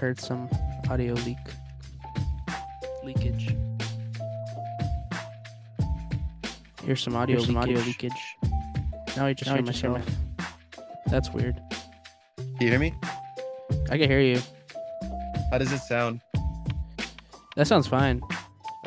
[0.00, 0.48] heard heard some
[0.88, 1.36] audio leak.
[3.04, 3.54] Leakage.
[6.82, 7.76] Here's some audio Here's some leakage.
[7.76, 8.36] audio leakage.
[9.14, 10.16] Now I just Now I hear just hear myself.
[11.08, 11.60] That's weird.
[12.38, 12.94] Can you hear me?
[13.90, 14.40] I can hear you.
[15.50, 16.22] How does it sound?
[17.56, 18.22] That sounds fine.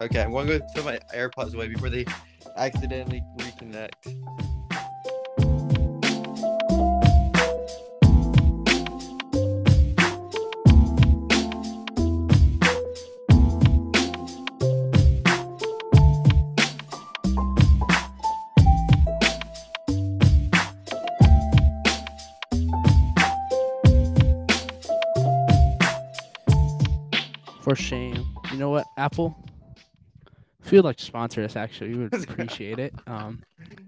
[0.02, 2.06] Okay, I'm going to go throw my AirPods away before they
[2.58, 3.92] accidentally reconnect.
[27.94, 28.26] Shame.
[28.52, 29.38] You know what, Apple?
[30.66, 32.94] If you'd like to sponsor us, actually, we would appreciate it.
[33.06, 33.44] Um,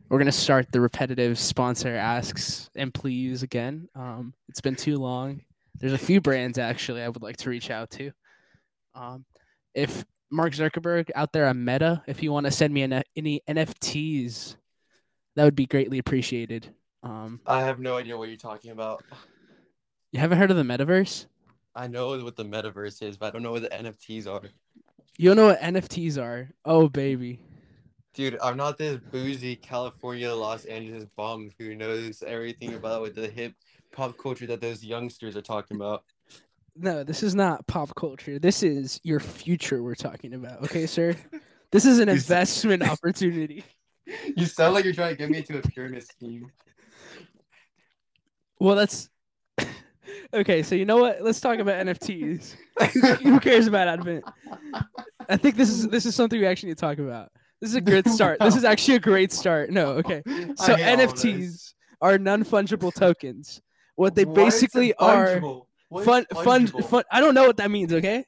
[0.09, 3.89] we're gonna start the repetitive sponsor asks and please again.
[3.95, 5.41] Um, it's been too long.
[5.79, 8.11] There's a few brands actually I would like to reach out to.
[8.93, 9.25] Um,
[9.73, 13.41] if Mark Zuckerberg out there on Meta, if you want to send me an, any
[13.49, 14.55] NFTs,
[15.35, 16.67] that would be greatly appreciated.
[17.01, 19.03] Um, I have no idea what you're talking about.
[20.11, 21.25] you haven't heard of the metaverse?
[21.75, 24.41] I know what the metaverse is, but I don't know what the NFTs are.
[25.17, 26.49] You don't know what NFTs are?
[26.63, 27.39] Oh baby.
[28.13, 33.27] Dude, I'm not this boozy California, Los Angeles bum who knows everything about with the
[33.27, 33.53] hip
[33.91, 36.03] pop culture that those youngsters are talking about.
[36.77, 38.39] No, this is not pop culture.
[38.39, 40.63] This is your future we're talking about.
[40.63, 41.15] Okay, sir?
[41.71, 43.63] This is an investment opportunity.
[44.37, 46.51] You sound like you're trying to get me into a pyramid scheme.
[48.59, 49.09] Well, that's
[50.35, 50.63] okay.
[50.63, 51.21] So you know what?
[51.21, 52.55] Let's talk about NFTs.
[53.23, 54.23] Who cares about Advent?
[55.29, 57.31] I think this is this is something we actually need to talk about.
[57.61, 58.39] This is a good start.
[58.39, 59.69] This is actually a great start.
[59.69, 60.21] No, okay.
[60.25, 61.23] So I hate all of this.
[61.23, 63.61] NFTs are non-fungible tokens.
[63.95, 65.65] What they basically are Fungible.
[65.89, 67.03] What is fun, fun, fun.
[67.11, 67.93] I don't know what that means.
[67.93, 68.25] Okay,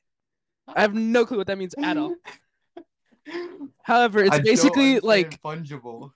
[0.67, 2.15] I have no clue what that means at all.
[3.83, 6.11] However, it's I basically like fungible.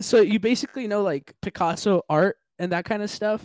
[0.00, 3.42] so you basically know like Picasso art and that kind of stuff.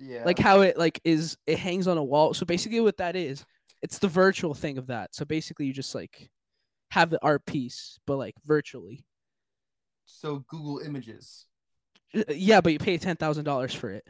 [0.00, 0.24] Yeah.
[0.24, 2.32] Like how it like is it hangs on a wall.
[2.32, 3.44] So basically what that is,
[3.82, 5.14] it's the virtual thing of that.
[5.14, 6.30] So basically you just like
[6.90, 9.04] have the art piece but like virtually.
[10.06, 11.46] so Google Images.
[12.14, 14.08] Uh, Yeah, but you pay $10,000 for it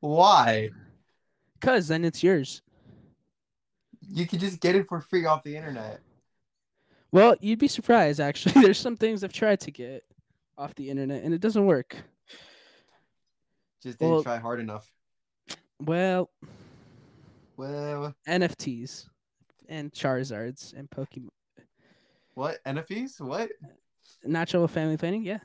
[0.00, 0.70] Why?
[1.60, 2.62] cuz then it's yours.
[4.00, 6.00] You could just get it for free off the internet.
[7.12, 8.52] Well, you'd be surprised actually.
[8.62, 10.02] There's some things I've tried to get
[10.58, 11.96] off the internet and it doesn't work.
[13.84, 14.90] Just didn't Well- try hard enough.
[15.80, 16.30] Well,
[17.56, 19.06] Well, NFTs
[19.68, 21.28] and Charizards and Pokemon
[22.34, 23.20] what NFTs?
[23.20, 23.50] What?
[24.24, 25.38] natural family planning, yeah.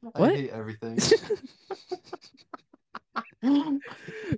[0.00, 0.32] What?
[0.32, 0.98] I hate everything.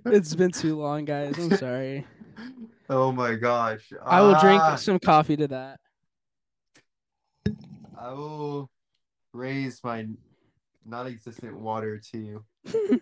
[0.05, 1.37] it's been too long, guys.
[1.37, 2.05] I'm sorry.
[2.89, 3.91] oh my gosh.
[4.05, 5.79] I will drink Ah, some coffee to that.
[7.97, 8.69] I will
[9.33, 10.07] raise my
[10.89, 12.45] non-existent water to you.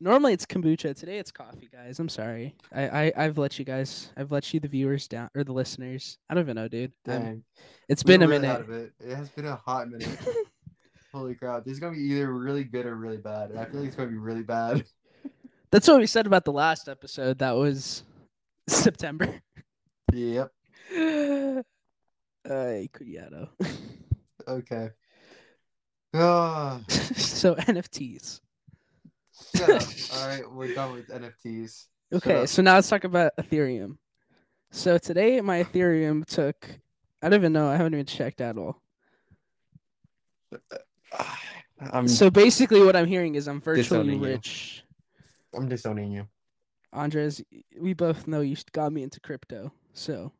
[0.00, 0.94] Normally it's kombucha.
[0.94, 1.98] Today it's coffee, guys.
[1.98, 2.54] I'm sorry.
[2.74, 4.12] I, I I've let you guys.
[4.16, 6.18] I've let you the viewers down or the listeners.
[6.28, 6.92] I don't even know, dude.
[7.04, 7.42] Dang.
[7.88, 8.54] it's We been a really minute.
[8.54, 8.92] out of it.
[9.00, 10.18] It has been a hot minute.
[11.14, 11.64] Holy crap.
[11.64, 13.50] This is gonna be either really good or really bad.
[13.50, 14.84] And I feel like it's gonna be really bad.
[15.70, 17.38] That's what we said about the last episode.
[17.38, 18.04] That was
[18.68, 19.40] September.
[20.12, 20.52] yep.
[22.46, 23.48] Cuidado.
[24.46, 24.90] Okay.
[26.18, 28.40] Ah, so NFTs.
[29.60, 31.86] All right, we're done with NFTs.
[32.12, 33.98] Okay, so now let's talk about Ethereum.
[34.70, 36.68] So today my Ethereum took
[37.22, 38.80] I don't even know, I haven't even checked at all.
[41.92, 44.26] I'm So basically what I'm hearing is I'm virtually Disowning you.
[44.28, 44.84] rich.
[45.54, 46.26] I'm disowning you.
[46.92, 47.42] Andres,
[47.78, 49.72] we both know you got me into crypto.
[49.92, 50.32] So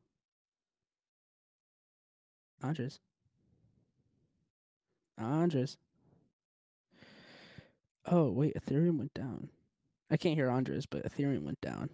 [2.62, 3.00] Andres.
[5.18, 5.76] Andres.
[8.06, 9.48] Oh wait, Ethereum went down.
[10.10, 11.90] I can't hear Andres, but Ethereum went down.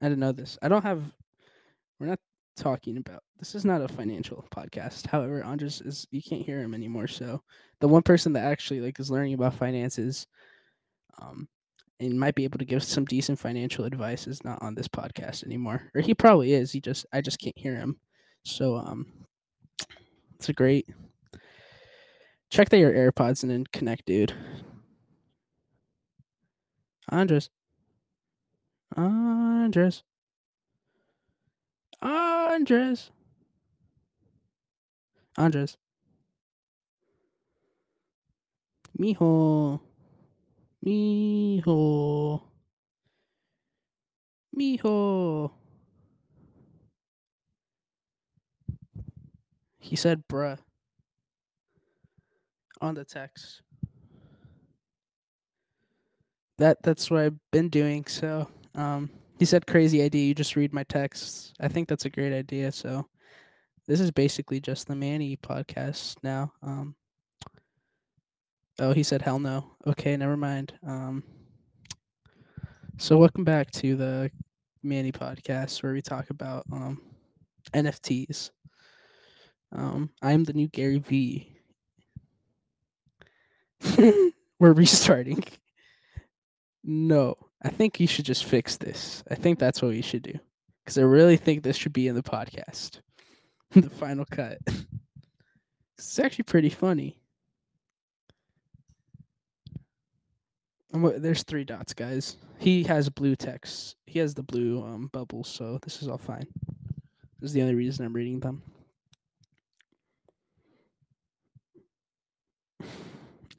[0.00, 0.58] I didn't know this.
[0.62, 1.02] I don't have
[1.98, 2.20] we're not
[2.56, 5.06] talking about this is not a financial podcast.
[5.06, 7.06] However, Andres is you can't hear him anymore.
[7.06, 7.42] So
[7.80, 10.26] the one person that actually like is learning about finances
[11.20, 11.48] um
[11.98, 15.44] and might be able to give some decent financial advice is not on this podcast
[15.44, 15.90] anymore.
[15.94, 16.72] Or he probably is.
[16.72, 17.98] He just I just can't hear him.
[18.44, 19.06] So um
[20.36, 20.88] it's a great
[22.50, 24.32] check that your AirPods and then connect, dude.
[27.08, 27.50] Andres.
[28.96, 30.02] Andres.
[32.02, 33.10] Andres.
[35.36, 35.76] Andres.
[38.98, 39.80] Mijo.
[40.84, 42.42] Mijo.
[44.58, 45.50] Mijo.
[49.78, 50.58] He said bruh
[52.80, 53.62] on the text.
[56.58, 58.06] That that's what I've been doing.
[58.06, 61.52] So um he said crazy idea, you just read my texts.
[61.60, 62.72] I think that's a great idea.
[62.72, 63.06] So
[63.86, 66.52] this is basically just the Manny podcast now.
[66.62, 66.96] Um
[68.78, 69.72] Oh, he said hell no.
[69.86, 70.78] Okay, never mind.
[70.86, 71.22] Um
[72.98, 74.30] so welcome back to the
[74.82, 77.02] Manny podcast where we talk about um
[77.74, 78.50] NFTs.
[79.72, 81.55] Um I'm the new Gary V.
[84.58, 85.44] We're restarting.
[86.82, 89.24] No, I think you should just fix this.
[89.30, 90.34] I think that's what we should do.
[90.84, 93.00] Because I really think this should be in the podcast.
[93.72, 94.58] the final cut.
[95.98, 97.18] it's actually pretty funny.
[100.92, 102.36] There's three dots, guys.
[102.58, 103.96] He has blue text.
[104.06, 106.46] He has the blue um, bubbles, so this is all fine.
[107.40, 108.62] This is the only reason I'm reading them.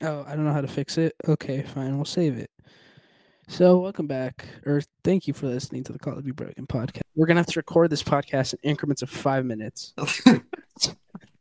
[0.01, 1.15] Oh, I don't know how to fix it.
[1.27, 1.95] Okay, fine.
[1.95, 2.51] We'll save it.
[3.47, 7.01] So, welcome back, or thank you for listening to the Call of Be Broken podcast.
[7.15, 9.93] We're gonna have to record this podcast in increments of five minutes.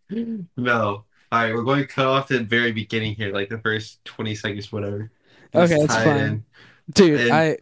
[0.57, 1.05] no.
[1.33, 4.37] All right, we're going to cut off the very beginning here, like the first 20
[4.37, 5.11] seconds, whatever.
[5.53, 6.19] Okay, that's fine.
[6.19, 6.45] in.
[6.93, 7.57] Dude, And- I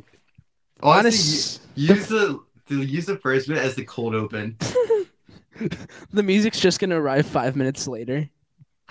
[0.83, 4.59] Honestly, honest, use the, the use the first bit as the cold open.
[6.13, 8.29] the music's just gonna arrive five minutes later.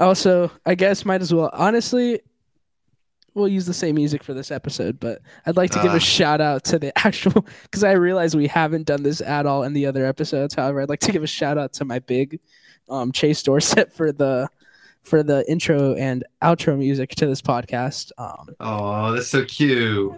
[0.00, 1.50] also, I guess might as well.
[1.52, 2.20] Honestly,
[3.34, 5.96] we'll use the same music for this episode, but I'd like to give Ah.
[5.96, 9.62] a shout out to the actual because I realize we haven't done this at all
[9.64, 10.54] in the other episodes.
[10.54, 12.40] However, I'd like to give a shout out to my big
[12.88, 14.48] um, Chase Dorset for the
[15.04, 18.10] for the intro and outro music to this podcast.
[18.18, 20.12] Um, Oh, that's so cute.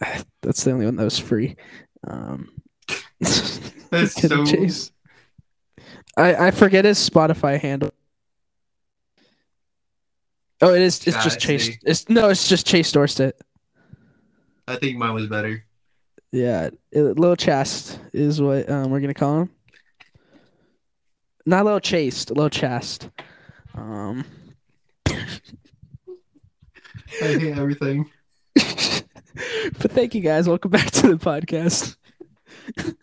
[0.42, 1.56] that's the only one that was free.
[2.06, 2.50] Um,
[3.90, 4.92] That's so Chase.
[6.16, 7.90] I I forget his Spotify handle.
[10.62, 11.06] Oh, it is.
[11.06, 11.76] It's just Chase.
[11.84, 12.28] It's no.
[12.30, 13.40] It's just Chase Dorset.
[14.66, 15.64] I think mine was better.
[16.32, 19.50] Yeah, it, Lil Chast is what um, we're gonna call him.
[21.44, 23.08] Not Lil Chased, Lil chest.
[23.74, 24.24] Um,
[25.08, 25.14] I
[27.20, 28.10] hate everything.
[28.54, 30.48] but thank you guys.
[30.48, 31.96] Welcome back to the podcast.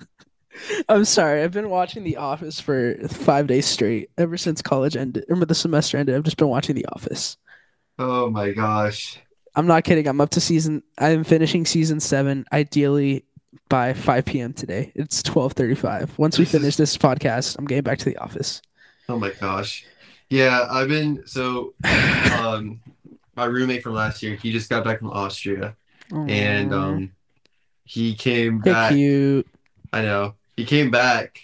[0.89, 1.41] I'm sorry.
[1.41, 5.25] I've been watching The Office for five days straight ever since college ended.
[5.29, 6.15] Remember the semester ended.
[6.15, 7.37] I've just been watching The Office.
[7.99, 9.19] Oh my gosh.
[9.55, 10.07] I'm not kidding.
[10.07, 10.83] I'm up to season.
[10.97, 12.45] I'm finishing season seven.
[12.51, 13.25] Ideally
[13.69, 14.53] by 5 p.m.
[14.53, 14.91] today.
[14.95, 16.17] It's 12:35.
[16.17, 18.61] Once we finish this podcast, I'm getting back to The Office.
[19.09, 19.85] Oh my gosh.
[20.29, 21.73] Yeah, I've been so
[22.39, 22.81] um
[23.35, 25.75] my roommate from last year, he just got back from Austria
[26.11, 27.11] and um
[27.85, 28.91] he came They're back.
[28.93, 29.47] cute.
[29.91, 30.35] I know.
[30.57, 31.39] He came back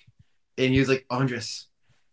[0.58, 1.68] and he was like, Andres,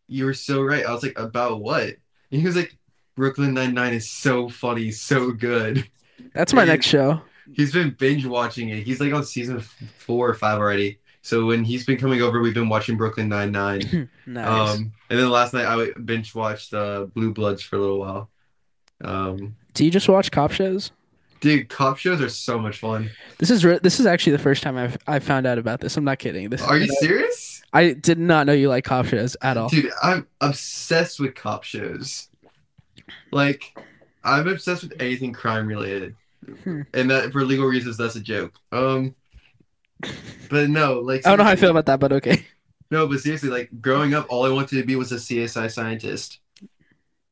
[0.08, 0.84] you were so right.
[0.84, 1.84] I was like, about what?
[2.30, 2.76] And he was like,
[3.16, 5.88] Brooklyn Nine Nine is so funny, so good.
[6.34, 7.20] That's my next show.
[7.52, 8.84] He's been binge watching it.
[8.84, 10.98] He's like on season four or five already.
[11.22, 14.08] So when he's been coming over, we've been watching Brooklyn Nine Nine.
[14.26, 14.76] nice.
[14.76, 18.30] Um, and then last night I binge watched uh, Blue Bloods for a little while.
[19.02, 20.92] Um, Do you just watch cop shows?
[21.40, 23.10] dude, cop shows are so much fun.
[23.38, 25.96] This is re- this is actually the first time I've I found out about this.
[25.96, 26.48] I'm not kidding.
[26.50, 27.62] This Are you serious?
[27.72, 29.68] I did not know you like cop shows at all.
[29.68, 32.28] Dude, I'm obsessed with cop shows.
[33.30, 33.76] Like,
[34.24, 36.16] I'm obsessed with anything crime related.
[36.64, 36.82] Hmm.
[36.94, 38.54] And that for legal reasons, that's a joke.
[38.72, 39.14] Um,
[40.50, 42.46] but no, like I don't know how I feel about that, but okay.
[42.90, 46.38] No, but seriously, like growing up, all I wanted to be was a CSI scientist.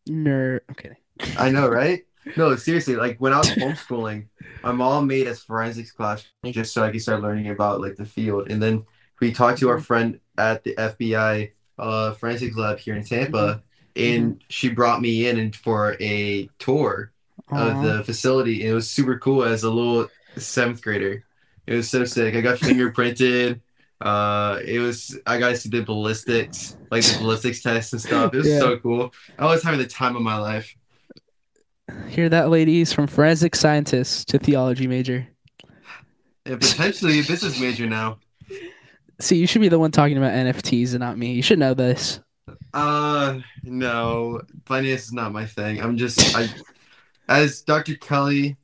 [0.09, 0.61] Nerd.
[0.71, 0.97] Okay.
[1.39, 2.05] I know, right?
[2.39, 4.29] No, seriously, like when I was homeschooling,
[4.63, 8.07] my mom made us forensics class just so I could start learning about like the
[8.07, 8.51] field.
[8.51, 8.87] And then
[9.21, 13.63] we talked to our friend at the FBI uh, forensics lab here in Tampa,
[13.97, 17.13] and she brought me in and for a tour
[17.51, 18.63] of the facility.
[18.63, 21.25] And it was super cool as a little seventh grader.
[21.67, 22.35] It was so sick.
[22.35, 23.61] I got fingerprinted.
[24.01, 28.35] Uh, it was I got to see the ballistics, like the ballistics test and stuff.
[28.35, 28.59] It was Yeah.
[28.59, 29.15] so cool.
[29.39, 30.77] I was having the time of my life.
[32.09, 32.93] Hear that, ladies?
[32.93, 35.27] From forensic scientist to theology major.
[36.45, 38.19] And potentially a business major now.
[39.21, 41.33] See, you should be the one talking about NFTs and not me.
[41.33, 42.21] You should know this.
[42.73, 45.81] Uh, no, finance is not my thing.
[45.81, 46.49] I'm just, I,
[47.29, 47.95] as Dr.
[47.95, 48.57] Kelly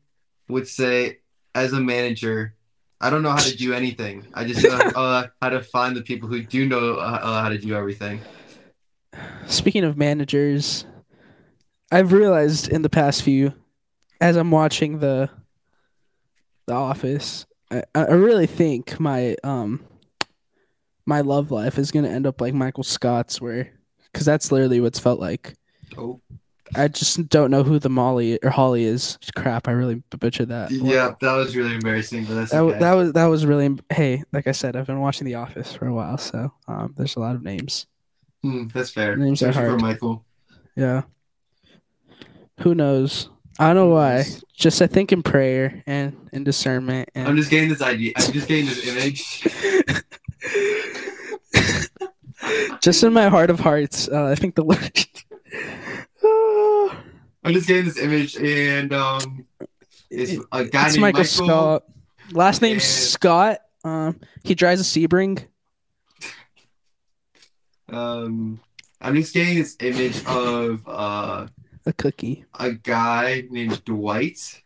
[0.49, 1.19] would say,
[1.55, 2.55] as a manager,
[3.01, 4.27] I don't know how to do anything.
[4.35, 7.49] I just know uh, how to find the people who do know uh, uh, how
[7.49, 8.21] to do everything.
[9.47, 10.85] speaking of managers,
[11.91, 13.55] I've realized in the past few,
[14.21, 15.31] as I'm watching the
[16.67, 19.85] The Office, I, I really think my um
[21.07, 23.73] my love life is gonna end up like Michael Scott's, where
[24.13, 25.55] because that's literally what's felt like.
[25.99, 26.21] Oh,
[26.77, 29.19] I just don't know who the Molly or Holly is.
[29.35, 30.71] Crap, I really butchered that.
[30.71, 32.79] yeah, that was really embarrassing, but that's That, okay.
[32.79, 35.87] that was that was really hey like I said I've been watching The Office for
[35.89, 37.87] a while so um there's a lot of names
[38.43, 39.17] Hmm, that's fair.
[39.17, 39.83] Names are Especially for hard.
[39.83, 40.25] Michael.
[40.77, 41.03] yeah
[42.61, 43.29] who knows
[43.59, 47.51] I don't know why just I think in prayer and in discernment and I'm just
[47.51, 48.13] getting this idea.
[48.17, 49.47] I'm just getting this image.
[52.81, 55.07] just in my heart of hearts uh, I think the Lord
[57.43, 59.47] I'm just getting this image, and um,
[60.11, 61.25] it's a guy it's named Michael, Michael.
[61.25, 61.85] Scott
[62.33, 65.45] last name and- Scott um he drives a Sebring
[67.89, 68.61] Um,
[69.01, 71.47] I'm just getting this image of uh
[71.87, 74.63] a cookie a guy named Dwight.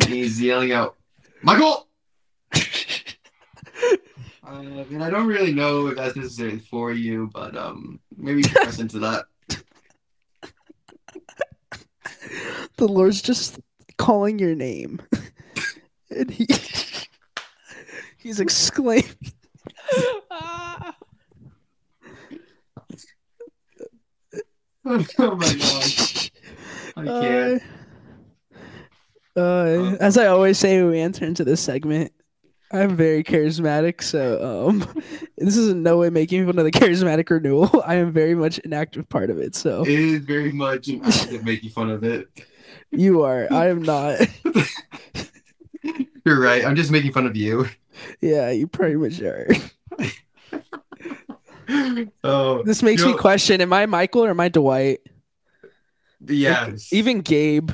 [0.00, 0.96] And he's yelling out,
[1.42, 1.88] "Michael!"
[4.46, 8.44] Uh, mean, I don't really know if that's necessary for you, but um, maybe you
[8.44, 9.24] can press into that.
[12.76, 13.58] the Lord's just
[13.96, 15.00] calling your name.
[16.10, 16.46] and he
[18.18, 19.04] he's exclaiming.
[20.30, 20.96] "Ah."
[24.86, 26.30] oh my gosh,
[26.96, 27.62] I can't.
[29.36, 32.12] Uh, uh, as I always say when we enter into this segment,
[32.74, 34.80] I'm very charismatic, so um,
[35.38, 37.82] this is in no way making fun of the charismatic renewal.
[37.86, 39.54] I am very much an active part of it.
[39.54, 40.88] So It is very much
[41.42, 42.28] making fun of it.
[42.90, 44.18] you are, I am not.
[46.26, 46.64] You're right.
[46.64, 47.66] I'm just making fun of you.
[48.20, 49.46] yeah, you pretty much are.
[52.24, 55.00] Oh, This makes You me question: Am I Michael or am I Dwight?
[56.26, 56.92] yes.
[56.92, 57.70] Even Gabe.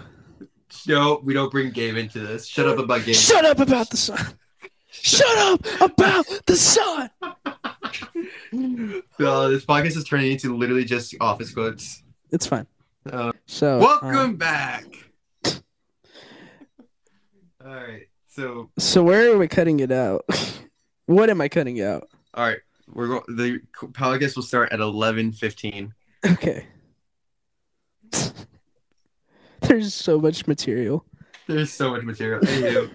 [0.87, 2.47] no, we don't bring Gabe into this.
[2.47, 3.15] Shut up about Gabe.
[3.15, 4.19] Shut up about the sun.
[4.91, 7.11] Shut up about the sun.
[8.53, 12.03] Uh, this podcast is turning into literally just office quotes.
[12.31, 12.67] It's fine.
[13.11, 14.85] Uh, So welcome um, back.
[17.65, 18.09] All right.
[18.29, 20.25] So, so where are we cutting it out?
[21.07, 22.09] what am I cutting out?
[22.35, 22.59] all right,
[22.93, 23.23] we're going.
[23.29, 23.61] The
[23.93, 25.93] podcast will start at eleven fifteen.
[26.25, 26.67] Okay.
[29.61, 31.05] There's so much material.
[31.47, 32.41] There's so much material.
[32.41, 32.91] Anywho,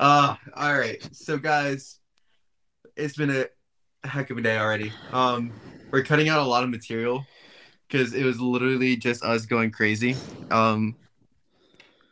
[0.00, 0.98] uh, all right.
[1.12, 1.98] So, guys,
[2.96, 3.46] it's been a
[4.08, 4.92] heck of a day already.
[5.12, 5.52] Um,
[5.90, 7.26] we're cutting out a lot of material
[7.86, 10.16] because it was literally just us going crazy.
[10.50, 10.96] Um,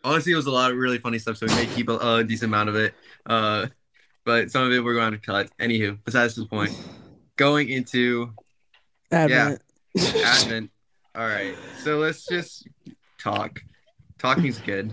[0.05, 2.25] honestly, it was a lot of really funny stuff, so we may keep a, a
[2.25, 2.95] decent amount of it.
[3.25, 3.67] Uh,
[4.25, 5.51] but some of it we're going to cut.
[5.59, 6.79] Anywho, besides this point,
[7.37, 8.35] going into
[9.11, 9.63] Advent.
[9.97, 10.71] Advent.
[11.15, 12.69] All right, so let's just
[13.19, 13.63] talk.
[14.19, 14.93] Talking's good.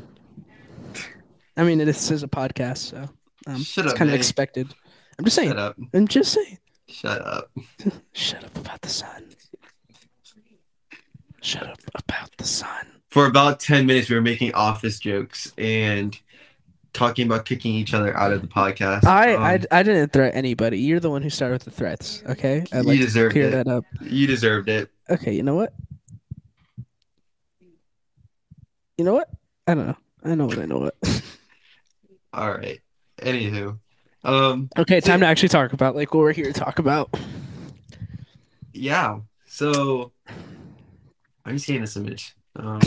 [1.58, 2.98] I mean, this is a podcast, so
[3.48, 4.74] um, it's up, kind of expected.
[5.18, 5.50] I'm just saying.
[5.50, 5.78] Shut up.
[5.94, 6.58] I'm just saying.
[6.88, 7.52] Shut up.
[8.14, 9.30] Shut up about the sun.
[11.42, 12.86] Shut up about the sun.
[13.10, 16.20] for about 10 minutes we were making office jokes and
[16.92, 20.34] talking about kicking each other out of the podcast I, Um, I I didn't threat
[20.36, 20.80] anybody.
[20.80, 22.24] You're the one who started with the threats.
[22.28, 23.52] Okay, You like to deserved clear it.
[23.52, 23.84] that up.
[24.02, 25.74] you deserved it Okay, you know what?
[28.98, 29.30] You know what?
[29.68, 29.98] I don't know.
[30.24, 30.96] I know what I know what.
[32.36, 32.80] all right
[33.20, 33.78] anywho
[34.24, 37.14] um okay, time to actually talk about like what we're here to talk about.
[38.74, 40.12] yeah so
[41.46, 42.82] i'm just getting this image um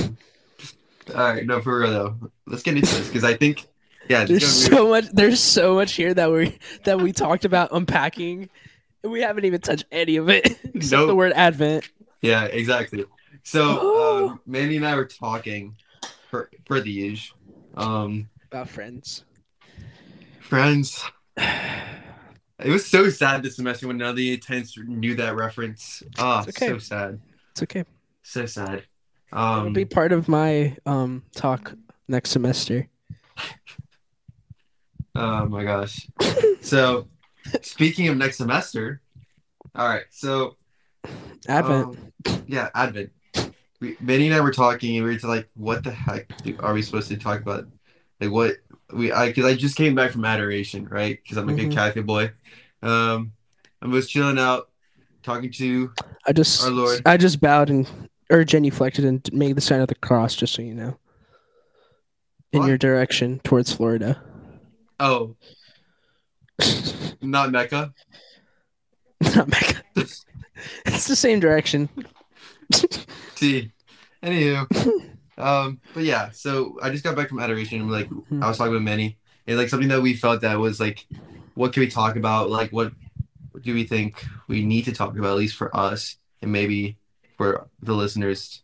[1.15, 3.67] all right no for real though let's get into this because i think
[4.09, 5.05] yeah There's so much.
[5.13, 8.49] There's so much here that we that we talked about unpacking,
[9.03, 11.09] and we haven't even touched any of it except Nope.
[11.09, 11.89] the word Advent.
[12.23, 13.05] yeah exactly
[13.45, 15.75] so um, Manny and i were talking
[16.31, 17.33] for for the use
[17.77, 19.25] um About friends.
[20.49, 21.05] Friends
[21.37, 26.03] It was so sad this semester when none of the attendants knew that reference.
[26.19, 26.73] Ah, It's okay.
[26.73, 27.21] so sad.
[27.53, 27.85] It's okay.
[28.23, 28.85] So sad.
[29.31, 31.75] It'll Um, be part of my um talk
[32.09, 32.89] next semester.
[35.15, 36.09] oh my gosh.
[36.63, 37.09] So,
[37.61, 39.03] speaking of next semester,
[39.75, 40.05] all right.
[40.11, 40.57] So,
[41.47, 41.99] Advent.
[42.27, 43.11] um, yeah, Advent.
[43.81, 46.83] We, Manny and I were talking, and we were like, "What the heck are we
[46.83, 47.67] supposed to talk about?
[48.21, 48.57] Like, what
[48.93, 49.13] we?
[49.13, 51.19] I because I just came back from adoration, right?
[51.23, 51.73] Because I'm like Mhm.
[51.73, 52.31] a Catholic boy.
[52.83, 53.33] Um,
[53.83, 54.71] I was chilling out,
[55.23, 55.93] talking to
[56.27, 57.03] I just our Lord.
[57.07, 57.87] I just bowed and
[58.31, 60.99] or genuflected and made the sign of the cross, just so you know.
[62.53, 62.69] In What?
[62.69, 64.23] your direction towards Florida.
[65.01, 65.37] oh,
[67.23, 67.93] not Mecca.
[69.35, 69.83] Not Mecca.
[70.87, 71.89] It's the same direction.
[73.37, 73.71] See,
[74.25, 74.67] anywho,
[75.39, 76.31] um, but yeah.
[76.31, 77.81] So I just got back from adoration.
[77.81, 78.09] and like
[78.43, 81.07] I was talking with Manny, and like something that we felt that was like,
[81.55, 82.51] what can we talk about?
[82.51, 82.93] Like, what,
[83.63, 85.31] do we think we need to talk about?
[85.31, 86.97] At least for us, and maybe
[87.37, 88.63] for the listeners,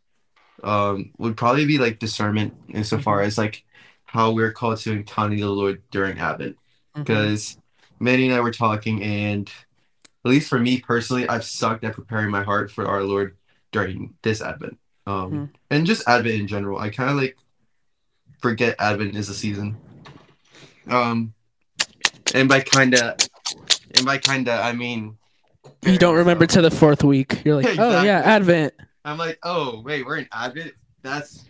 [0.62, 3.64] um, would probably be like discernment insofar as like
[4.04, 6.57] how we're called to encounter the Lord during Advent.
[6.95, 7.57] Because
[7.99, 9.49] Manny and I were talking, and
[10.25, 13.37] at least for me personally, I've sucked at preparing my heart for our Lord
[13.73, 14.78] during this Advent.
[15.06, 15.50] Um, Mhm.
[15.70, 16.78] and just Advent in general.
[16.78, 17.37] I kind of like
[18.40, 19.76] forget Advent is a season.
[20.88, 21.34] Um,
[22.34, 23.16] and by kinda,
[23.96, 25.18] and by kinda, I mean
[25.82, 27.44] you don't remember to the fourth week.
[27.44, 28.75] You're like, oh yeah, Advent.
[29.04, 30.73] I'm like, oh wait, we're in Advent.
[31.02, 31.44] That's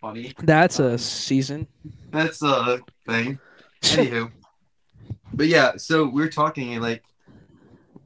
[0.00, 0.34] funny.
[0.42, 1.66] That's a season.
[2.10, 3.38] That's a thing.
[3.82, 4.30] Anywho,
[5.32, 7.02] but yeah, so we're talking and like,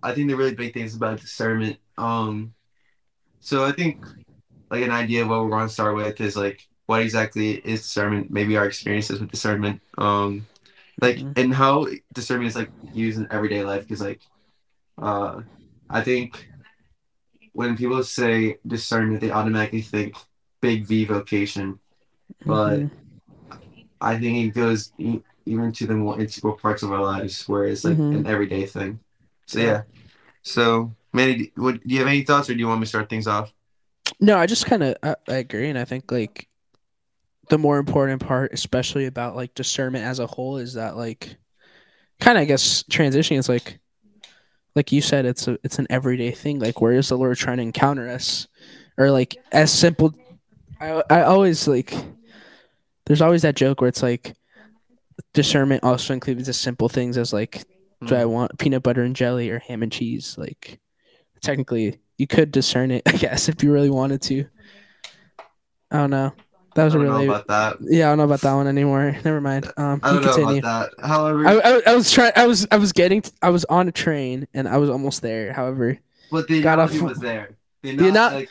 [0.04, 1.78] I think the really big thing is about discernment.
[1.98, 2.54] Um,
[3.40, 4.04] so I think
[4.70, 7.82] like an idea of what we're going to start with is like what exactly is
[7.82, 8.30] discernment?
[8.30, 9.80] Maybe our experiences with discernment.
[9.98, 10.46] Um,
[11.00, 11.38] like Mhm.
[11.38, 13.82] and how discernment is like used in everyday life.
[13.82, 14.20] Because like,
[15.00, 15.42] uh,
[15.90, 16.48] I think
[17.52, 20.16] when people say discernment, they automatically think
[20.60, 21.78] big V vocation.
[22.44, 22.90] But Mhm.
[24.00, 27.64] I think it goes e- even to the more integral parts of our lives, where
[27.64, 28.14] it's like Mhm.
[28.16, 29.00] an everyday thing.
[29.46, 29.82] So yeah.
[30.42, 32.88] So Manny, do- what, do you have any thoughts, or do you want me to
[32.88, 33.52] start things off?
[34.20, 36.48] No, I just kind of I, I agree, and I think like
[37.50, 41.36] the more important part, especially about like discernment as a whole, is that like
[42.20, 43.78] kind of I guess transitioning is like
[44.74, 46.58] like you said, it's a it's an everyday thing.
[46.58, 48.46] Like where is the Lord trying to encounter us,
[48.96, 50.14] or like as simple.
[50.80, 51.94] I I always like.
[53.06, 54.34] There's always that joke where it's like
[55.34, 57.66] discernment also includes the simple things as like
[58.06, 58.30] do I mm.
[58.30, 60.36] want peanut butter and jelly or ham and cheese?
[60.38, 60.80] Like,
[61.42, 64.46] technically, you could discern it, I guess, if you really wanted to.
[65.90, 66.32] I don't know.
[66.74, 67.76] That was a don't really know about that.
[67.82, 68.06] yeah.
[68.06, 69.12] I don't know about that one anymore.
[69.24, 69.66] Never mind.
[69.76, 70.58] Um, I don't know continue.
[70.58, 71.06] about that.
[71.06, 72.32] However, I, I, I was trying.
[72.34, 73.22] I was I was getting.
[73.42, 75.52] I was on a train and I was almost there.
[75.52, 75.98] However,
[76.32, 77.50] but the got off- was there.
[77.82, 78.50] The anal- ana- like,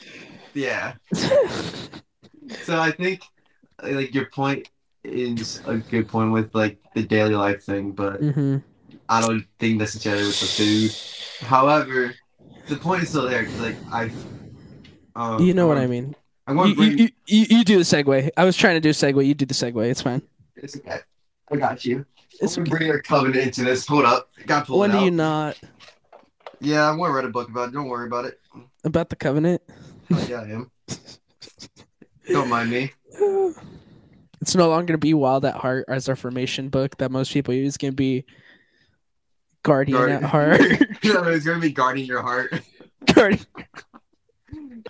[0.54, 0.93] yeah.
[2.62, 3.23] So I think
[3.82, 4.69] like your point
[5.04, 8.58] is a good point with like the daily life thing, but hmm
[9.10, 10.45] I don't think necessarily with the
[11.41, 11.45] food.
[11.45, 12.15] However,
[12.67, 14.12] the point is still there because like I.
[15.15, 16.15] Um, You know what I mean.
[16.47, 16.97] I'm going You, to bring.
[16.97, 18.30] you, you, you, do the segue.
[18.36, 19.26] I was trying to do a segue.
[19.26, 19.88] You do the segue.
[19.89, 20.21] It's fine.
[20.56, 20.99] It's okay.
[21.52, 22.06] I got you.
[22.41, 22.69] It's okay.
[22.69, 23.86] bringing a covenant into this.
[23.88, 24.30] Hold up.
[24.47, 24.99] Got pulled When out.
[24.99, 25.58] do you not
[26.60, 27.73] Yeah, I'm going to write a book about it.
[27.73, 28.39] Don't worry about it.
[28.84, 29.62] about the covenant?
[30.12, 30.71] Oh, yeah, I am.
[32.30, 32.91] Don't mind me.
[34.41, 37.54] It's no longer gonna be Wild at Heart as our formation book that most people
[37.54, 37.65] use.
[37.69, 38.26] It's gonna be
[39.63, 40.62] Guardian Guard- at Heart.
[41.04, 42.54] no, it's going to be guarding your heart.
[43.13, 43.45] Guardian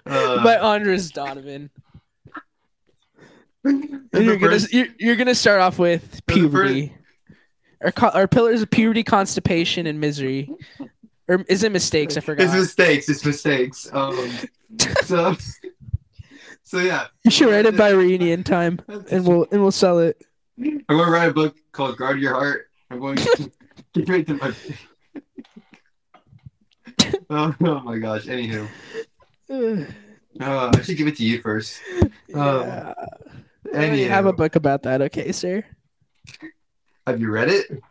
[0.05, 1.69] Uh, by Andres Donovan.
[3.63, 6.93] and And you're the gonna you're, you're gonna start off with the first- puberty.
[7.81, 10.49] Our, co- our pillars of puberty, constipation, and misery.
[11.27, 12.15] Or is it mistakes?
[12.15, 12.43] I forgot.
[12.45, 13.09] It's mistakes.
[13.09, 13.89] It's mistakes.
[13.91, 14.29] Um,
[15.03, 15.35] so,
[16.63, 17.07] so yeah.
[17.25, 18.79] you should write it by reunion time,
[19.11, 20.21] and we'll and we'll sell it.
[20.57, 22.69] I'm going to write a book called Guard Your Heart.
[22.89, 23.51] I'm going to
[23.93, 24.53] give it to my.
[27.29, 28.25] oh, oh my gosh.
[28.25, 28.67] Anywho,
[30.39, 31.79] uh, I should give it to you first.
[32.27, 32.93] yeah.
[33.73, 35.01] I Anywho, have a book about that.
[35.01, 35.63] Okay, sir.
[37.07, 37.81] have you read it?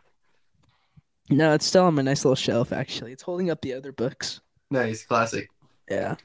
[1.29, 2.71] No, it's still on my nice little shelf.
[2.71, 4.39] Actually, it's holding up the other books.
[4.69, 5.49] Nice, classic.
[5.89, 6.15] Yeah.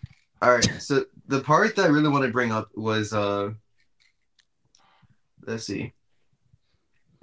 [0.42, 0.70] All right.
[0.80, 3.50] So the part that I really want to bring up was uh
[5.46, 5.92] let's see.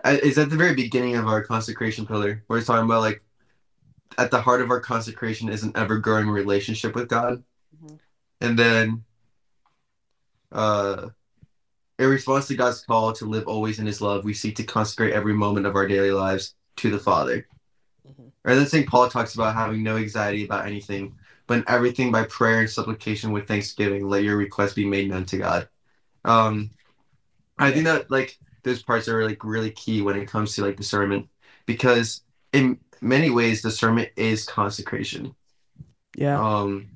[0.06, 3.24] Is at the very beginning of our consecration pillar, where it's talking about like
[4.18, 7.44] at the heart of our consecration is an ever growing relationship with God.
[7.84, 8.00] Mhm.
[8.42, 9.04] And then
[10.52, 11.10] uh
[11.98, 15.14] in response to God's call to live always in his love, we seek to consecrate
[15.14, 17.48] every moment of our daily lives to the Father.
[18.08, 18.32] Mhm.
[18.44, 18.88] Or then St.
[18.88, 21.16] Paul talks about having no anxiety about anything,
[21.48, 25.26] but in everything by prayer and supplication with thanksgiving, let your requests be made known
[25.26, 25.70] to God.
[26.26, 26.72] Um,
[27.58, 30.76] I think that like those parts are like really key when it comes to like
[30.76, 31.30] discernment,
[31.66, 35.36] because in many ways discernment is consecration.
[36.18, 36.42] Yeah.
[36.44, 36.88] Um,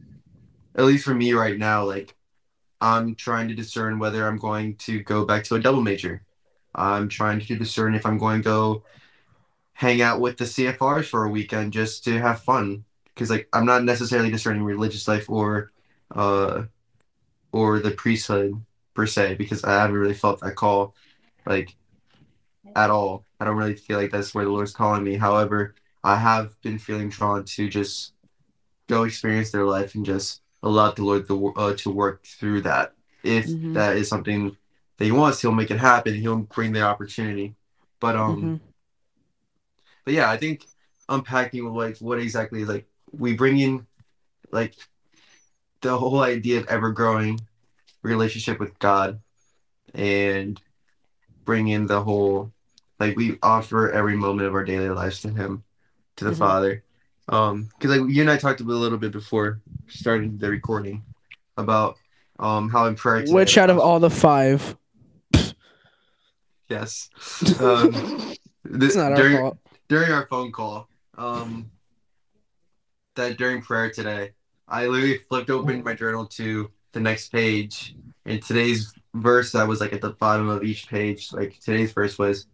[0.75, 2.15] at least for me right now, like
[2.81, 6.23] I'm trying to discern whether I'm going to go back to a double major.
[6.73, 8.83] I'm trying to discern if I'm going to go
[9.73, 12.83] hang out with the CFRs for a weekend just to have fun.
[13.05, 15.71] Because like I'm not necessarily discerning religious life or
[16.15, 16.63] uh
[17.51, 18.63] or the priesthood
[18.95, 20.95] per se, because I haven't really felt that call
[21.49, 21.75] like
[22.75, 23.25] at all.
[23.39, 25.15] I don't really feel like that's where the Lord's calling me.
[25.17, 28.13] However, I have been feeling drawn to just
[28.87, 32.93] go experience their life and just allow the Lord to, uh, to work through that.
[33.23, 33.73] If Mhm.
[33.73, 34.55] that is something
[34.97, 36.13] that He wants, He'll make it happen.
[36.13, 37.55] He'll bring the opportunity.
[37.99, 38.59] But um, Mhm.
[40.05, 40.65] but yeah, I think
[41.09, 43.87] unpacking like what exactly like we bring in
[44.51, 44.75] like
[45.81, 47.39] the whole idea of ever growing
[48.03, 49.21] relationship with God
[49.93, 50.61] and
[51.49, 52.51] bring in the whole
[52.99, 55.63] like we offer every moment of our daily lives to him
[56.17, 56.37] to the Mhm.
[56.37, 56.83] father
[57.27, 61.01] um because like you and i talked a little bit before starting the recording
[61.57, 61.95] about
[62.37, 64.77] um how in prayer today- Which out of all the five,
[66.69, 67.09] yes
[67.59, 68.37] um th-
[68.83, 69.57] it's not during, our fault.
[69.87, 71.71] during our phone call um
[73.15, 74.33] that during prayer today
[74.67, 79.81] i literally flipped open my journal to the next page and today's verse that was
[79.81, 82.45] like at the bottom of each page like today's verse was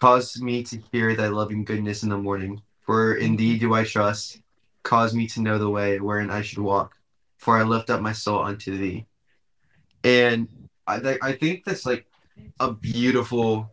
[0.00, 3.84] cause me to hear thy loving goodness in the morning for in thee do i
[3.84, 4.40] trust
[4.82, 6.96] cause me to know the way wherein i should walk
[7.38, 9.06] for i lift up my soul unto thee
[10.02, 10.48] and
[10.86, 12.06] i, th- I think that's like
[12.60, 13.70] a beautiful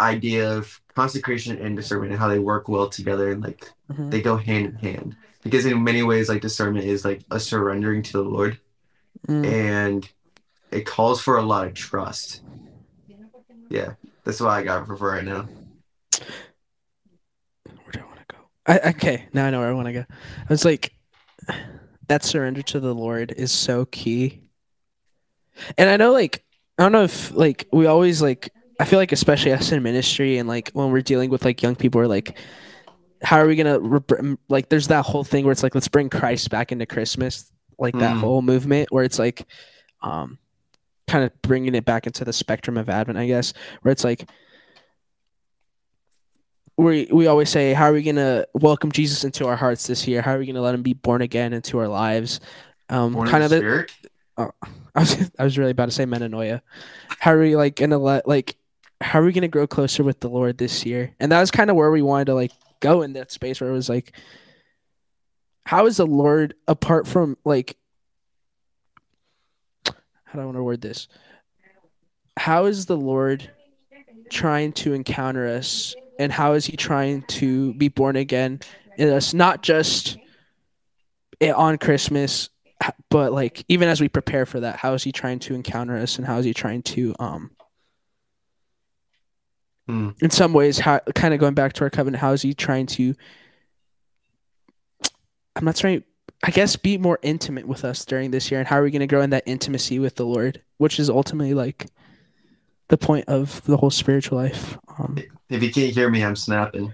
[0.00, 4.10] idea of consecration and discernment and how they work well together and like Mhm.
[4.10, 8.02] they go hand in hand because in many ways like discernment is like a surrendering
[8.02, 8.58] to the lord
[9.28, 9.46] Mm.
[9.46, 10.10] and
[10.72, 12.40] it calls for a lot of trust
[13.68, 13.92] yeah
[14.24, 15.46] that's what i got for, for right now
[17.66, 18.38] Where do I want to go?
[18.66, 20.04] I, okay, now I know where I want to go.
[20.08, 20.92] I was like,
[22.08, 24.42] that surrender to the Lord is so key.
[25.78, 26.44] And I know, like,
[26.78, 28.50] I don't know if like we always like.
[28.80, 31.76] I feel like especially us in ministry and like when we're dealing with like young
[31.76, 32.36] people, we're like,
[33.22, 34.10] how are we gonna rep-
[34.48, 34.68] like?
[34.68, 38.16] There's that whole thing where it's like, let's bring Christ back into Christmas, like that
[38.16, 38.20] Mm.
[38.20, 39.46] whole movement where it's like,
[40.02, 40.38] um,
[41.12, 44.26] kind of bringing it back into the spectrum of Advent, I guess, where it's like
[46.78, 50.22] we we always say, how are we gonna welcome Jesus into our hearts this year?
[50.22, 52.40] How are we gonna let him be born again into our lives?
[52.88, 53.92] Um, Born kind of the the, spirit
[54.38, 56.62] I was I was really about to say metanoia.
[57.18, 58.56] How are we like gonna let like
[59.02, 61.14] how are we gonna grow closer with the Lord this year?
[61.20, 63.68] And that was kind of where we wanted to like go in that space where
[63.68, 64.16] it was like,
[65.66, 67.76] how is the Lord apart from like
[70.32, 71.08] how do I want to word this?
[72.38, 73.50] How is the Lord
[74.30, 78.58] trying to encounter us and how is he trying to be born again
[78.96, 80.16] in us not just
[81.54, 82.48] on christmas
[83.10, 86.16] but like even as we prepare for that how is he trying to encounter us
[86.16, 87.50] and how is he trying to um
[89.88, 90.10] Hmm.
[90.20, 92.86] in some ways how kind of going back to our covenant how is he trying
[92.86, 93.16] to
[95.56, 96.04] i'm not trying
[96.42, 99.00] i guess be more intimate with us during this year and how are we going
[99.00, 101.86] to grow in that intimacy with the lord which is ultimately like
[102.88, 105.16] the point of the whole spiritual life um.
[105.48, 106.92] If you can't hear me i'm snapping.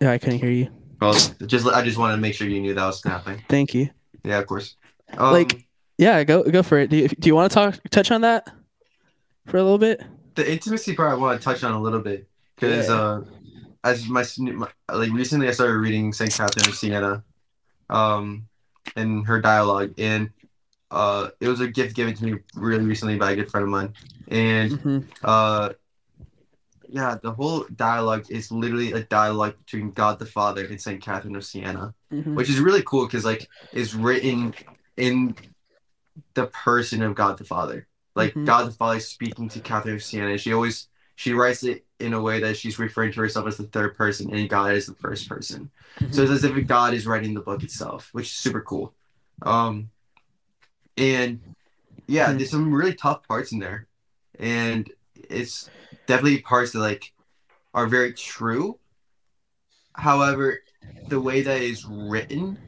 [0.00, 0.68] Yeah i couldn't hear you.
[1.00, 1.14] Well
[1.46, 3.42] just i just wanted to make sure you knew that I was snapping.
[3.48, 3.88] Thank you.
[4.24, 4.76] Yeah of course.
[5.16, 5.66] Um, Like-
[5.98, 6.90] Yeah, go go for it.
[6.90, 8.48] Do you, do you want to talk touch on that
[9.46, 10.02] for a little bit?
[10.34, 12.94] the intimacy part I want to touch on a little bit because Yeah.
[12.94, 13.20] uh,
[13.84, 17.22] as my, my like recently I started reading Saint Catherine of Siena,
[17.94, 18.46] um,
[18.96, 20.30] and her dialogue, and
[20.90, 23.70] uh, it was a gift given to me really recently by a good friend of
[23.70, 23.94] mine,
[24.28, 24.98] and Mm-hmm.
[25.22, 25.70] uh,
[26.88, 31.36] yeah, the whole dialogue is literally a dialogue between God the Father and Saint Catherine
[31.36, 32.34] of Siena, Mm-hmm.
[32.34, 34.54] which is really cool because like it's written
[34.96, 35.34] in
[36.34, 37.86] the person of God the Father.
[38.14, 38.44] Like Mhm.
[38.44, 40.38] God the Father speaking to Catherine of Siena.
[40.38, 43.64] She always she writes it in a way that she's referring to herself as the
[43.64, 45.70] third person and God is the first person.
[46.10, 48.94] So it's as if God is writing the book itself, which is super cool.
[49.42, 49.90] Um
[50.96, 51.40] and
[52.06, 52.38] yeah, Hmm.
[52.38, 53.86] there's some really tough parts in there.
[54.38, 55.70] And it's
[56.06, 57.12] definitely parts that like
[57.72, 58.78] are very true.
[59.94, 60.60] However,
[61.08, 62.58] the way that it's written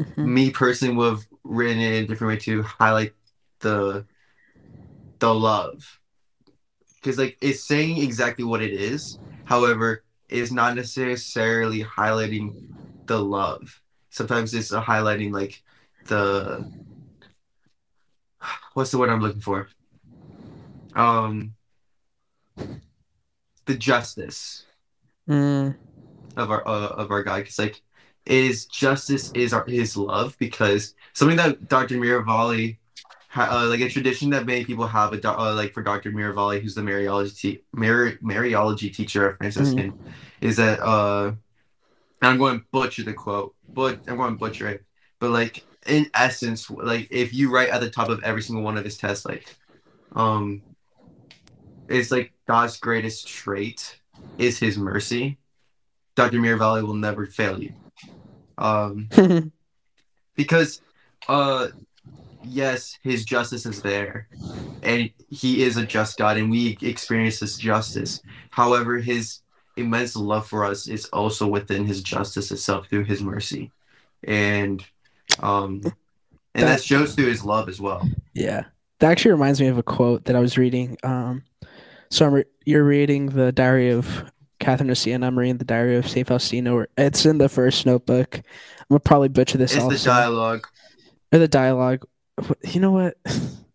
[0.00, 0.24] Mhm.
[0.26, 3.12] me personally would have written it in a different way to highlight
[3.60, 4.06] the
[5.18, 5.99] the love
[7.00, 12.54] because like it's saying exactly what it is however it's not necessarily highlighting
[13.06, 13.82] the love.
[14.10, 15.62] Sometimes it's highlighting like
[16.06, 16.64] the
[18.74, 19.68] what's the word i'm looking for?
[20.94, 21.54] Um
[23.66, 24.64] the justice
[25.28, 25.76] Mm,
[26.36, 27.38] of our uh, of our God.
[27.38, 27.82] Because like
[28.26, 31.96] is justice is our his love because something that Dr.
[31.96, 32.78] Miravalle
[33.36, 36.10] uh, like a tradition that many people have a, uh, like for Dr.
[36.10, 39.94] Miravalle who's the Mariology te- Mari- Mariology teacher of Franciscan
[40.40, 41.32] is that uh
[42.22, 44.84] I'm going to butcher the quote but I'm going to butcher it
[45.18, 48.76] but like in essence like if you write at the top of every single one
[48.76, 49.46] of his tests like
[50.12, 50.62] um
[51.88, 54.00] it's like God's greatest trait
[54.38, 55.38] is his mercy
[56.16, 56.38] Dr.
[56.38, 57.72] Miravalle will never fail you.
[58.58, 59.08] Um,
[60.36, 60.82] because
[61.28, 61.68] uh
[62.44, 64.28] yes, his justice is there.
[64.82, 68.22] And he is a just God and we experience his justice.
[68.50, 69.40] However, his
[69.76, 73.70] immense love for us is also within his justice itself through his mercy.
[74.24, 74.84] And
[75.40, 75.82] um
[76.54, 78.08] and that, shows through his love as well.
[78.34, 78.64] Yeah.
[78.98, 80.96] That actually reminds me of a quote that I was reading.
[81.02, 81.44] Um
[82.10, 84.24] so I'm re- you're reading the diary of
[84.58, 85.26] Catherine of Siena.
[85.26, 86.86] I'm reading the diary of Saint Faustina.
[86.98, 88.36] It's in the first notebook.
[88.36, 88.42] I'm
[88.90, 89.74] gonna probably butcher this.
[89.74, 89.96] It's also.
[89.96, 90.66] the dialogue.
[91.32, 92.04] Or the dialogue.
[92.64, 93.16] You know what?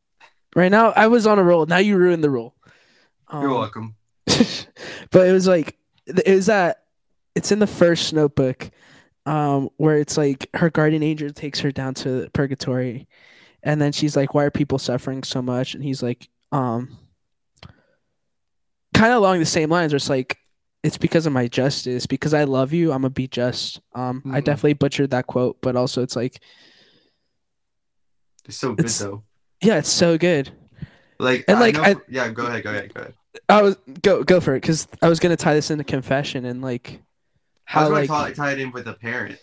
[0.56, 1.66] right now, I was on a roll.
[1.66, 2.56] Now you ruined the roll.
[3.28, 3.96] Um, You're welcome.
[4.26, 6.84] but it was like it was that
[7.36, 8.70] it's in the first notebook,
[9.26, 13.08] um, where it's like her guardian angel takes her down to purgatory,
[13.64, 16.98] and then she's like, "Why are people suffering so much?" And he's like, um,
[18.94, 20.38] kind of along the same lines, where it's like,
[20.84, 22.06] it's because of my justice.
[22.06, 23.82] Because I love you, I'm gonna be just.
[23.94, 24.36] Um, mm-hmm.
[24.36, 26.42] I definitely butchered that quote, but also it's like,
[28.46, 29.24] it's so good it's, though.
[29.62, 30.52] Yeah, it's so good.
[31.20, 33.14] Like and like, I, yeah, go ahead, go ahead, go ahead.
[33.50, 36.62] I was go go for it because I was gonna tie this into confession and
[36.62, 37.02] like
[37.66, 39.40] how I like tie, tie it in with a parent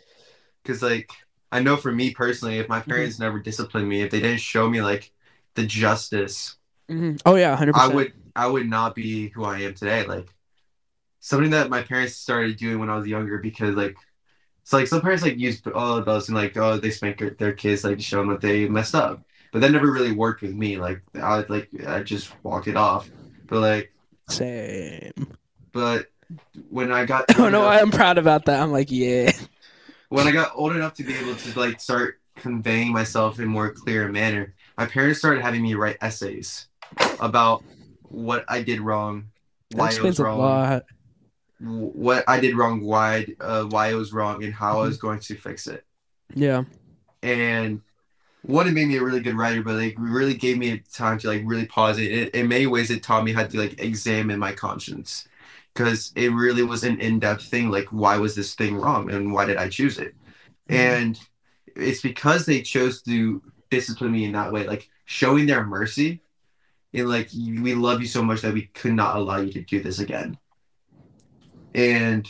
[0.62, 1.10] because like
[1.50, 2.90] I know for me personally, if my mm-hmm.
[2.90, 3.24] parents mm-hmm.
[3.24, 5.12] never disciplined me, if they didn't show me like
[5.54, 6.56] the justice,
[6.90, 7.16] mm-hmm.
[7.26, 10.06] oh yeah, hundred I would I would not be who I am today.
[10.06, 10.28] Like
[11.20, 13.96] something that my parents started doing when I was younger because like
[14.62, 17.52] it's like some parents like use all of those and like oh they spank their
[17.52, 19.22] kids like to show them that they messed up,
[19.52, 20.78] but that never really worked with me.
[20.78, 23.10] Like I like I just walked it off.
[23.48, 23.92] But like
[24.28, 25.36] same.
[25.72, 26.06] But
[26.70, 28.60] when I got oh no, I'm proud about that.
[28.60, 29.32] I'm like yeah.
[30.08, 33.72] When I got old enough to be able to like start conveying myself in more
[33.72, 36.68] clear manner, my parents started having me write essays
[37.20, 37.64] about
[38.02, 39.30] what I did wrong,
[39.72, 40.82] why it was wrong,
[41.62, 45.20] what I did wrong, why uh, why it was wrong, and how I was going
[45.20, 45.84] to fix it.
[46.34, 46.64] Yeah.
[47.22, 47.80] And
[48.42, 51.28] one, it made me a really good writer, but like really gave me time to
[51.28, 52.10] like really pause it.
[52.10, 55.28] it in many ways, it taught me how to like examine my conscience
[55.72, 57.70] because it really was an in-depth thing.
[57.70, 60.14] Like, why was this thing wrong, and why did I choose it?
[60.68, 60.74] Mm-hmm.
[60.74, 61.20] And
[61.76, 66.20] it's because they chose to discipline me in that way, like showing their mercy.
[66.94, 69.80] And like, we love you so much that we could not allow you to do
[69.80, 70.36] this again.
[71.74, 72.26] And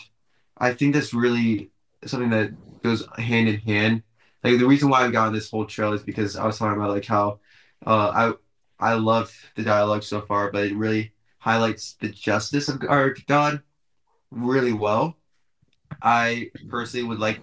[0.57, 1.71] I think that's really
[2.05, 2.53] something that
[2.83, 4.03] goes hand in hand
[4.43, 6.77] like the reason why I got on this whole trail is because I was talking
[6.77, 7.39] about like how
[7.87, 8.35] uh,
[8.81, 13.15] I I love the dialogue so far, but it really highlights the justice of our
[13.29, 13.63] God
[14.31, 15.17] really well.
[16.01, 17.41] I personally would like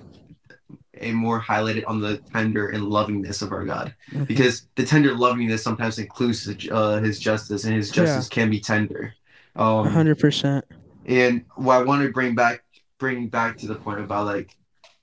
[0.95, 4.25] a more highlighted on the tender and lovingness of our God, mm-hmm.
[4.25, 8.35] because the tender lovingness sometimes includes uh, His justice, and His justice yeah.
[8.35, 9.13] can be tender.
[9.55, 10.65] Um, hundred percent.
[11.05, 12.63] And what I want to bring back,
[12.97, 14.55] bring back to the point about like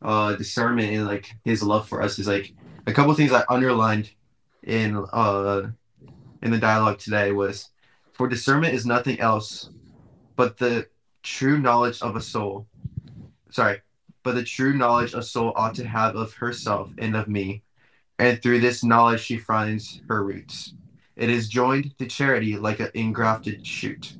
[0.02, 2.52] uh discernment and like his love for us is like
[2.87, 4.11] a couple things I underlined
[4.62, 5.70] in uh
[6.42, 7.70] in the dialogue today was
[8.12, 9.70] for discernment is nothing else
[10.37, 10.87] but the
[11.22, 12.66] true knowledge of a soul.
[13.50, 13.80] Sorry,
[14.22, 17.62] but the true knowledge a soul ought to have of herself and of me.
[18.18, 20.74] And through this knowledge she finds her roots.
[21.16, 24.16] It is joined to charity like an engrafted shoot.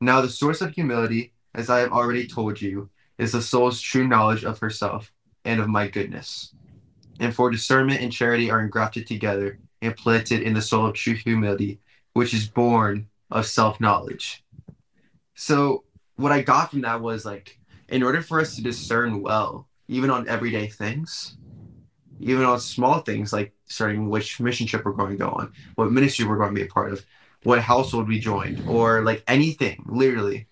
[0.00, 4.06] Now the source of humility, as I have already told you, is the soul's true
[4.06, 5.12] knowledge of herself
[5.44, 6.54] and of my goodness.
[7.18, 11.14] And for discernment and charity are engrafted together and planted in the soul of true
[11.14, 11.80] humility,
[12.12, 14.44] which is born of self knowledge.
[15.34, 15.84] So,
[16.16, 20.10] what I got from that was like, in order for us to discern well, even
[20.10, 21.36] on everyday things,
[22.20, 25.92] even on small things like starting which mission trip we're going to go on, what
[25.92, 27.04] ministry we're going to be a part of,
[27.46, 30.48] what household we joined, or like anything, literally,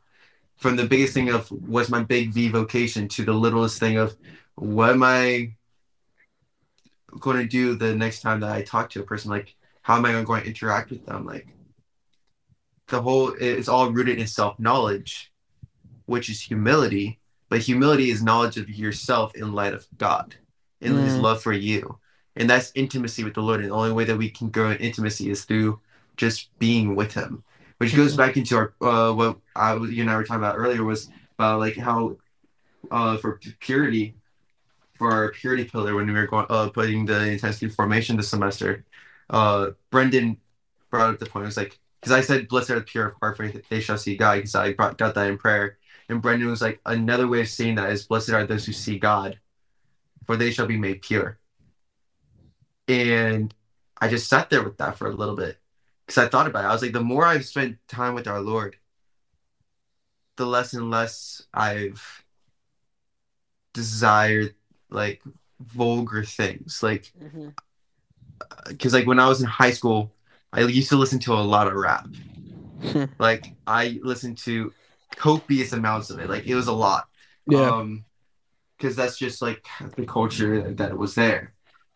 [0.54, 4.16] from the biggest thing of what's my big V vocation to the littlest thing of
[4.54, 5.54] what am I
[7.18, 9.32] going to do the next time that I talk to a person?
[9.32, 11.26] Like, how am I going to interact with them?
[11.26, 11.48] Like,
[12.86, 15.32] the whole it's all rooted in self knowledge,
[16.06, 17.18] which is humility.
[17.48, 20.36] But humility is knowledge of yourself in light of God,
[20.80, 21.04] in mm.
[21.04, 21.98] His love for you,
[22.36, 23.62] and that's intimacy with the Lord.
[23.62, 25.80] And the only way that we can grow in intimacy is through
[26.16, 27.44] just being with Him
[27.78, 30.84] which goes back into our uh, what I you and I were talking about earlier
[30.84, 32.16] was about like how
[32.90, 34.14] uh, for purity
[34.94, 38.84] for our purity pillar when we were going uh, putting the intensity formation this semester,
[39.30, 40.38] uh, Brendan
[40.90, 41.44] brought up the point.
[41.44, 43.98] It was like because I said blessed are the pure of heart, for they shall
[43.98, 44.36] see God.
[44.36, 47.74] Because I brought, got that in prayer, and Brendan was like another way of saying
[47.74, 49.38] that is blessed are those who see God,
[50.26, 51.38] for they shall be made pure.
[52.86, 53.52] And
[54.00, 55.58] I just sat there with that for a little bit
[56.06, 56.68] because I thought about it.
[56.68, 58.76] I was like, the more I've spent time with our Lord,
[60.36, 62.24] the less and less I've
[63.72, 64.54] desired
[64.90, 65.22] like
[65.60, 66.82] vulgar things.
[66.82, 67.48] Like, Mm-hmm.
[68.68, 70.12] because like when I was in high school,
[70.52, 72.06] I used to listen to a lot of rap.
[73.18, 74.72] Like I listened to
[75.16, 76.28] copious amounts of it.
[76.28, 77.08] Like it was a lot.
[77.48, 77.70] yeah.
[77.70, 78.04] Um,
[78.76, 79.64] because that's just like
[79.96, 81.54] the culture that, that was there.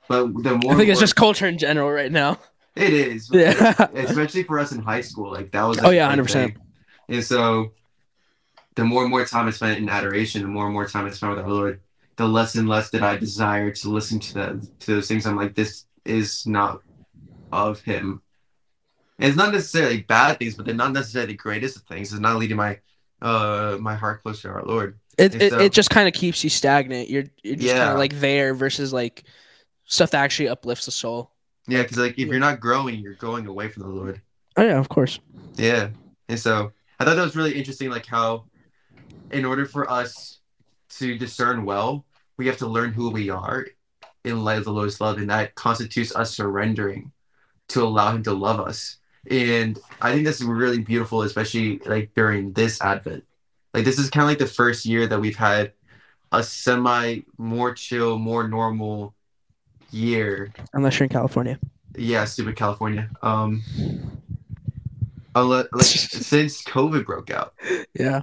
[0.09, 2.39] But the more I think it's more- just culture in general right now.
[2.79, 3.89] It is, Yeah.
[3.95, 5.31] especially for us in high school.
[5.33, 6.31] Like that was Oh, yeah, 100%.
[6.31, 6.57] thing.
[7.09, 7.73] And so,
[8.75, 11.11] the more and more time I spent in adoration, the more and more time I
[11.11, 11.81] spent with our Lord,
[12.17, 15.27] the less and less did I desire to listen to that to those things.
[15.27, 16.83] I'm like, this is not
[17.53, 18.23] of Him.
[19.19, 22.13] And it's not necessarily bad things, but they're not necessarily the greatest of things.
[22.13, 22.79] It's not leading my
[23.21, 24.99] uh my heart closer to our Lord.
[25.17, 27.09] It And it, so- it just kind of keeps you stagnant.
[27.11, 29.25] You're you're just kind of like there versus like
[29.87, 31.33] stuff that actually uplifts the soul.
[31.69, 34.21] Yeah, because like if you're not growing, you're going away from the Lord.
[34.57, 35.21] Oh yeah, of course.
[35.57, 35.91] Yeah.
[36.29, 38.47] And so I thought that was really interesting, like how
[39.31, 40.41] in order for us
[40.99, 42.07] to discern well,
[42.39, 43.67] we have to learn who we are
[44.25, 47.13] in light of the Lord's love, and that constitutes us surrendering
[47.69, 48.97] to allow him to love us.
[49.31, 53.25] And I think that's really beautiful, especially like during this Advent.
[53.75, 55.73] Like this is kind of like the first year that we've had
[56.33, 59.15] a semi more chill, more normal
[59.91, 61.59] year Unless you're in California.
[61.97, 63.09] yeah, stupid California.
[63.23, 63.63] Um,
[65.35, 67.55] unless like since COVID broke out,
[67.95, 68.23] Yeah.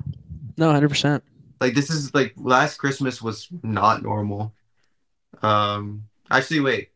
[0.58, 1.24] No, hundred percent.
[1.60, 4.54] like this is like last Christmas was not normal.
[5.42, 6.90] Um, actually, wait,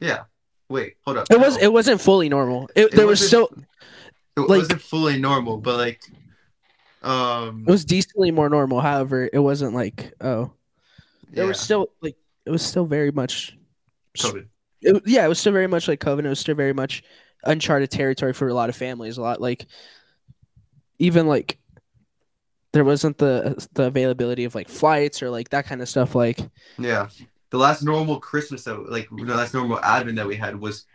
[0.00, 0.24] yeah,
[0.70, 1.26] wait, hold up.
[1.30, 2.70] It was it wasn't fully normal.
[2.74, 3.48] It, It there was still
[4.36, 6.00] It like- wasn't fully normal, but like,
[7.02, 8.80] um, it was decently more normal.
[8.80, 10.50] However, it wasn't like oh
[11.30, 13.56] there yeah, was still like it was still very much
[14.16, 14.46] COVID.
[14.80, 16.24] it, yeah, it was still very much like COVID.
[16.24, 17.02] It was still very much
[17.44, 19.18] uncharted territory for a lot of families.
[19.18, 19.66] A lot like
[20.98, 21.58] even like
[22.72, 26.14] there wasn't the the availability of like flights or like that kind of stuff.
[26.14, 26.38] Like
[26.78, 27.08] Yeah,
[27.50, 30.86] the last normal Christmas that like the last normal Advent that we had was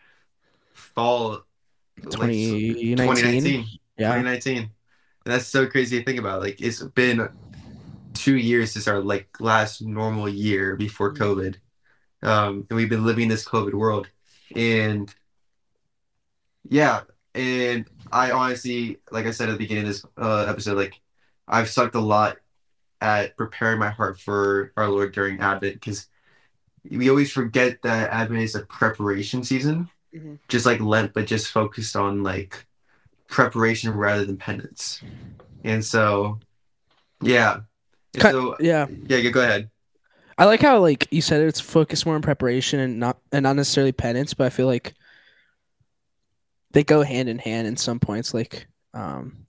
[0.74, 1.44] fall.
[1.98, 2.98] like, 2019.
[2.98, 3.66] 2019.
[3.98, 4.58] Yeah, 2019.
[4.58, 4.70] And
[5.26, 6.42] that's so crazy to think about.
[6.42, 7.30] Like it's been
[8.14, 11.56] two years is our like last normal year before COVID.
[12.24, 14.10] Um, and we've been living this COVID world.
[14.56, 15.14] And
[16.70, 17.02] yeah,
[17.34, 21.00] and I honestly, like I said at the beginning of this uh, episode, like
[21.48, 22.38] I've sucked a lot
[23.00, 26.08] at preparing my heart for our Lord during Advent because
[26.90, 30.40] we always forget that Advent is a preparation season, Mhm.
[30.48, 32.68] just like Lent, but just focused on like
[33.28, 35.02] preparation rather than penance.
[35.64, 36.40] And so,
[37.22, 37.62] yeah.
[38.18, 38.88] Cut- so, yeah.
[39.08, 39.70] yeah, go ahead.
[40.38, 43.56] I like how like you said it's focused more on preparation and not and not
[43.56, 44.94] necessarily penance, but I feel like
[46.72, 48.34] they go hand in hand in some points.
[48.34, 49.46] Like, um,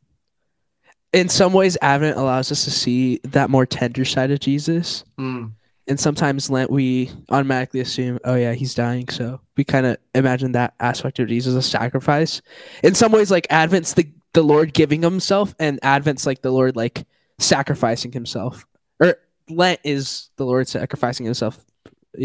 [1.13, 5.53] in some ways, Advent allows us to see that more tender side of Jesus, Mm,
[5.87, 10.53] and sometimes Lent we automatically assume, oh yeah, he's dying, so we kind of imagine
[10.53, 12.43] that aspect of Jesus as a sacrifice.
[12.83, 16.77] In some ways, like Advent's the the Lord giving himself, and Advent's like the Lord
[16.77, 17.07] like
[17.43, 18.67] sacrificing himself,
[19.01, 19.17] or
[19.49, 21.65] Lent is the Lord sacrificing himself.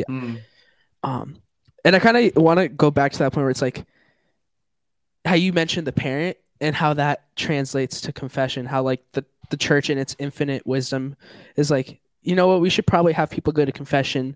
[0.10, 0.42] Mm,
[1.04, 1.38] um
[1.86, 3.86] and i kind of want to go back to that point where it's like
[5.26, 9.58] how you mentioned the parent and how that translates to confession how like the the
[9.58, 11.16] church in its infinite wisdom
[11.56, 14.36] is like you know what we should probably have people go to confession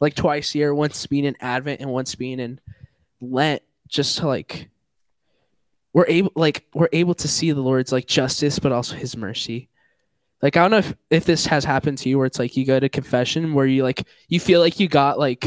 [0.00, 2.60] like twice a year once being in advent and once being in
[3.20, 4.68] lent just to like
[5.94, 9.68] we're able like we're able to see the lord's like justice but also his mercy
[10.42, 12.64] like i don't know if, if this has happened to you where it's like you
[12.66, 15.46] go to confession where you like you feel like you got like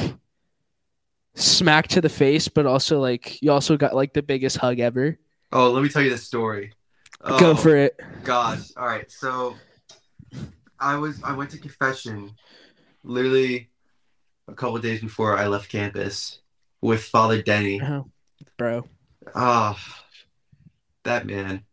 [1.35, 5.17] smacked to the face but also like you also got like the biggest hug ever
[5.51, 6.73] Oh, let me tell you the story.
[7.21, 8.71] go Oh, for it Gosh.
[8.75, 9.09] All right.
[9.09, 9.55] So
[10.79, 12.31] I was I went to confession
[13.03, 13.69] literally
[14.49, 16.39] a couple days before I left campus
[16.81, 17.81] with Father Denny.
[17.81, 18.09] oh,
[18.57, 18.87] bro
[19.33, 19.79] Ah,
[21.03, 21.63] that man.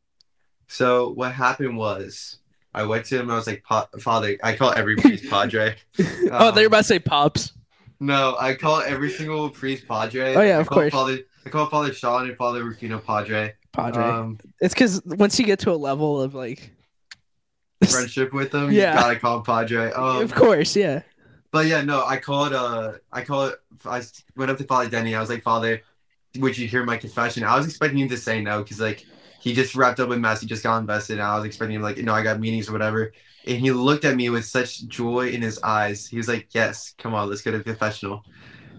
[0.69, 2.39] So what happened was
[2.75, 3.31] I went to him.
[3.31, 3.65] I was like,
[4.01, 5.77] Father, I call every priest Padre.
[6.31, 7.53] oh they're about to say pops
[8.01, 10.35] No, I call every single priest Padre.
[10.35, 10.93] Oh, yeah, I of call course.
[10.93, 13.55] Father, I call Father Sean and Father Rufino Padre.
[13.73, 16.71] padre Um, it's because once you get to a level of like
[17.89, 18.73] friendship with them.
[18.73, 18.95] Yeah.
[18.95, 19.93] you gotta call him Padre.
[19.93, 21.03] Um, of course yeah
[21.51, 22.53] But yeah, no, I called.
[22.55, 23.55] Uh, I called.
[23.85, 24.03] I
[24.37, 25.15] went up to Father Denny.
[25.15, 25.83] I was like, Father,
[26.39, 27.45] would you hear my confession?
[27.45, 29.05] I was expecting him to say no because like
[29.43, 30.41] he just wrapped up with mass.
[30.41, 31.15] He just got invested.
[31.15, 33.13] And I was expecting him like, no, I got meetings or whatever.
[33.45, 36.07] And he looked at me with such joy in his eyes.
[36.07, 38.25] He was like, Yes, come on, let's go to the confessional.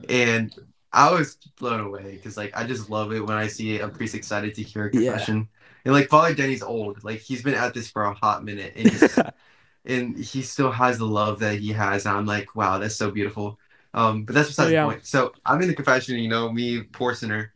[0.10, 0.54] And
[0.92, 4.16] I was blown away because like I just love it when I see a priest
[4.16, 5.02] excited to hear a Yeah.
[5.18, 5.50] confession.
[5.86, 7.04] And like Father Denny's old.
[7.04, 8.74] Like he's been at this for a hot minute.
[8.76, 9.24] And he's
[9.86, 12.06] and he still has the love that he has.
[12.06, 13.60] And I'm like, wow, that's so beautiful.
[13.94, 14.86] Um, but that's besides Oh, yeah.
[14.86, 15.06] the point.
[15.06, 17.53] So I'm in the confession, you know, me, poor sinner,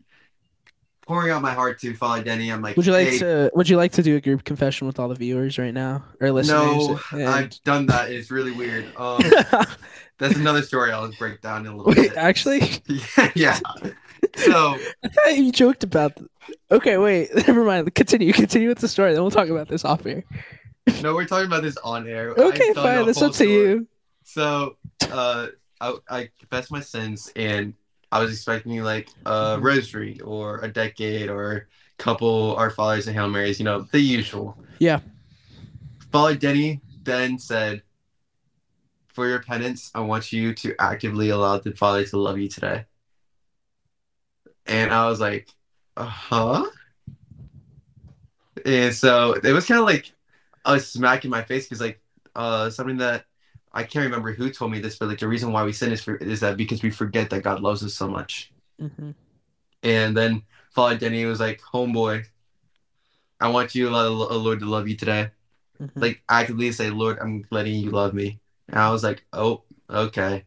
[1.08, 2.52] pouring out my heart to Father Denny.
[2.52, 3.52] I'm like, Would you like hey, to?
[3.56, 6.32] Would you like to do a group confession with all the viewers right now or
[6.32, 6.60] listeners?
[6.60, 8.12] No, And- I've done that.
[8.12, 8.86] It's really weird.
[8.98, 9.22] Um,
[10.20, 12.18] that's another story I'll break down in a little wait, bit.
[12.18, 13.60] actually, yeah, yeah.
[14.36, 14.78] So
[15.28, 16.14] you joked about.
[16.72, 17.30] Okay, wait.
[17.48, 17.94] Never mind.
[17.94, 18.34] Continue.
[18.34, 19.14] Continue with the story.
[19.14, 20.24] Then we'll talk about this off air.
[21.04, 22.32] no, we're talking about this on air.
[22.32, 23.06] Okay, fine.
[23.06, 23.52] That's up to story.
[23.52, 23.88] you.
[24.24, 24.78] So,
[25.12, 25.48] uh,
[25.80, 27.76] I, I confessed my sins, and
[28.12, 31.62] I was expecting like a rosary or a decade or a
[31.98, 34.58] couple Our Fathers and Hail Marys, you know, the usual.
[34.80, 35.00] Yeah.
[36.12, 37.84] Father Denny then said,
[39.08, 42.86] "For your penance, I want you to actively allow the Father to love you today."
[44.66, 45.50] And I was like,
[45.98, 46.70] "Uh huh."
[48.66, 50.12] And so it was kind of like
[50.66, 52.02] a smack in my face because like
[52.36, 53.26] uh something that
[53.78, 56.02] I can't remember who told me this, but like the reason why we sin is
[56.02, 58.52] for is that because we forget that God loves us so much.
[58.80, 59.12] hmm
[59.84, 62.26] And then Father Denny was like, "Homeboy,
[63.40, 65.30] I want you to allow the Lord to love you today."
[65.80, 65.92] Mhm.
[65.96, 70.46] Like actively say, "Lord, I'm letting you love me." And I was like, "Oh, okay."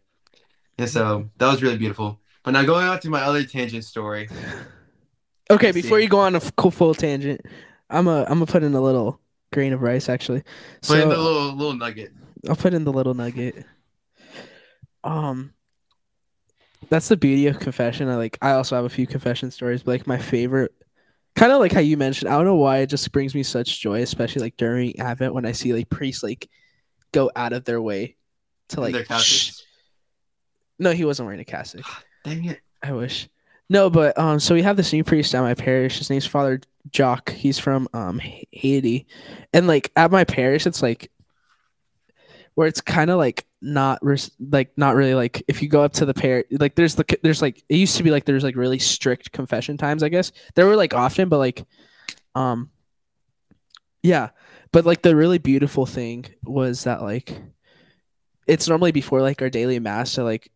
[0.77, 2.19] And so that was really beautiful.
[2.43, 4.29] But now going on to my other tangent story.
[5.51, 6.05] Okay, Let's before see.
[6.05, 7.41] you go on a full tangent,
[7.89, 9.21] I'm a I'm gonna put in a little
[9.53, 10.45] grain of rice actually.
[10.81, 12.13] So Put in a little little nugget.
[12.49, 13.65] I'll put in the little nugget.
[15.05, 15.53] Um,
[16.89, 18.09] that's the beauty of confession.
[18.09, 18.39] I like.
[18.41, 20.73] I also have a few confession stories, but like my favorite,
[21.37, 22.31] kind of like how you mentioned.
[22.31, 25.47] I don't know why it just brings me such joy, especially like during Advent when
[25.47, 26.49] I see like priests like
[27.13, 28.17] go out of their way
[28.71, 28.95] to like.
[28.95, 29.67] They're shh- Catholics.
[30.79, 31.85] No, he wasn't wearing a cassock.
[32.25, 32.61] Dang it.
[32.83, 33.29] I wish.
[33.69, 35.99] No, but um, so we have this new priest at my parish.
[35.99, 36.61] His name's Father
[36.93, 37.31] Jacques.
[37.31, 39.07] He's from um Haiti,
[39.53, 41.11] and like at my parish, it's like
[42.61, 45.95] where it's kind of like not res- like not really like if you go up
[45.95, 48.55] to the par like there's the there's like it used to be like there's like
[48.55, 50.03] really strict confession times.
[50.03, 51.65] I guess there were like often, but like
[52.35, 52.69] um
[54.03, 54.29] yeah,
[54.73, 57.35] but like the really beautiful thing was that like
[58.47, 60.53] it's normally before like our daily mass, so like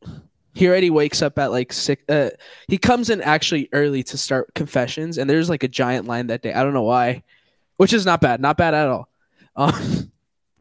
[0.52, 2.06] he already wakes up at like six.
[2.06, 2.28] Uh,
[2.68, 6.42] he comes in actually early to start confessions, and there's like a giant line that
[6.42, 6.52] day.
[6.52, 7.22] I don't know why,
[7.78, 9.08] which is not bad, not bad at all.
[9.56, 10.10] Um,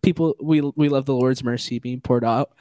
[0.03, 2.51] people, we we love the Lord's mercy being poured out.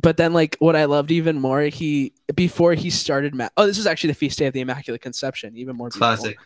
[0.00, 3.50] But then, like, what I loved even more, he before he started mass.
[3.58, 6.38] Oh, this is actually the feast day of the Immaculate Conception, even more beautiful Classic.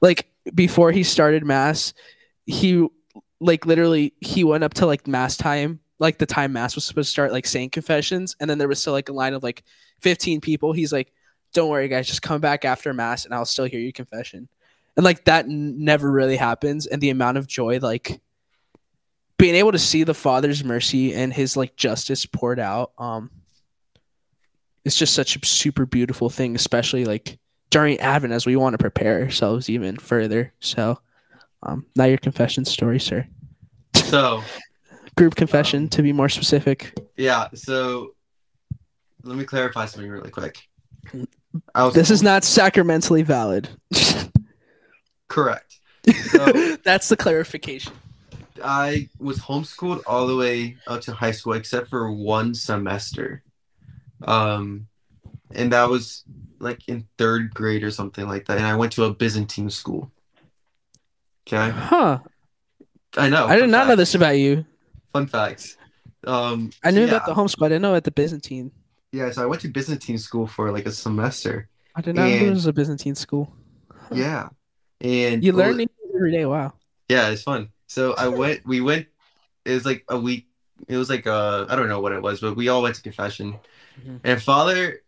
[0.00, 1.92] like before he started mass
[2.46, 2.86] he
[3.40, 7.08] like literally he went up to like mass time like the time mass was supposed
[7.08, 9.64] to start like saying confessions and then there was still like a line of like
[10.00, 11.12] 15 people he's like
[11.52, 14.48] don't worry guys just come back after mass and i'll still hear your confession
[14.96, 18.20] and like that n- never really happens and the amount of joy like
[19.38, 23.30] being able to see the father's mercy and his like justice poured out um
[24.84, 27.38] it's just such a super beautiful thing especially like
[27.70, 30.52] during Advent as we want to prepare ourselves even further.
[30.60, 30.98] So,
[31.62, 33.26] um, now your confession story, sir.
[33.94, 34.42] So
[35.16, 36.98] Group confession, to be more specific.
[37.16, 38.14] yeah, so
[39.24, 40.58] let me clarify something really quick.
[41.74, 43.68] Was This is not sacramentally valid.
[45.28, 45.80] correct.
[46.30, 47.92] So That's the clarification.
[48.62, 53.42] I was homeschooled all the way up to high school except for one semester.
[54.22, 54.86] Um
[55.54, 56.24] and that was
[56.58, 58.56] like in third grade or something like that.
[58.58, 60.10] And I went to a Byzantine school.
[61.46, 61.70] Okay.
[61.70, 62.18] Huh.
[63.16, 63.46] I know.
[63.46, 64.64] I did not know this about you.
[65.12, 65.76] Fun facts.
[66.26, 67.66] Um I knew so about the homeschool.
[67.66, 68.72] I didn't know about the Byzantine.
[69.12, 71.68] yeah, so I went to Byzantine school for like a semester.
[71.94, 73.54] I did not know there And- was a Byzantine school.
[74.12, 74.48] Yeah.
[75.00, 76.44] And You learn English every day.
[76.46, 76.74] Wow.
[77.08, 77.68] Yeah, it's fun.
[77.86, 78.66] So I went.
[78.66, 79.06] We went.
[79.64, 80.46] It was like a week.
[80.88, 83.02] It was like uh, I don't know what it was, but we all went to
[83.02, 83.58] confession.
[84.04, 84.20] Mhm.
[84.24, 85.00] And father,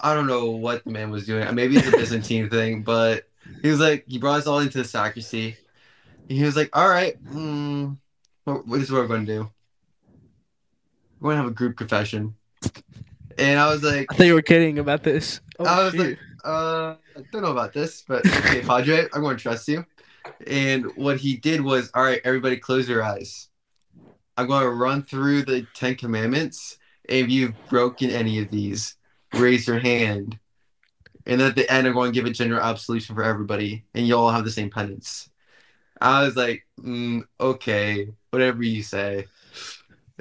[0.00, 1.52] I don't know what the man was doing.
[1.54, 3.28] Maybe it's a Byzantine thing, but
[3.62, 5.56] he was like he brought us all into the sacristy.
[6.28, 7.96] And he was like, "All right, mm,
[8.44, 9.50] what, what is what we're going to do?
[11.20, 12.34] We're going to have a group confession."
[13.38, 15.40] And I was like, I thought you were kidding about this.
[15.58, 16.00] Oh, I was shoot.
[16.10, 19.86] like, uh, I don't know about this, but okay, Padre, I'm going to trust you.
[20.46, 23.48] And what he did was, all right, everybody close your eyes.
[24.36, 26.78] I'm going to run through the Ten Commandments.
[27.04, 28.96] If you've broken any of these,
[29.34, 30.38] raise your hand.
[31.26, 34.16] And at the end, I'm going to give a general absolution for everybody, and you
[34.16, 35.28] all have the same penance.
[36.00, 39.26] I was like, mm, okay, whatever you say.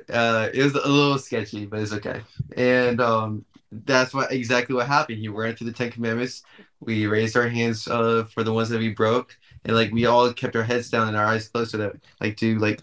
[0.09, 2.21] Uh, it was a little sketchy, but it's okay.
[2.55, 5.19] And um, that's what exactly what happened.
[5.19, 6.43] He ran through the Ten Commandments.
[6.79, 9.37] We raised our hands uh, for the ones that we broke,
[9.67, 12.37] and like we all kept our heads down and our eyes closed to that, like
[12.37, 12.81] to like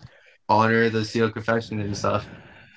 [0.49, 2.27] honor the seal confession and stuff.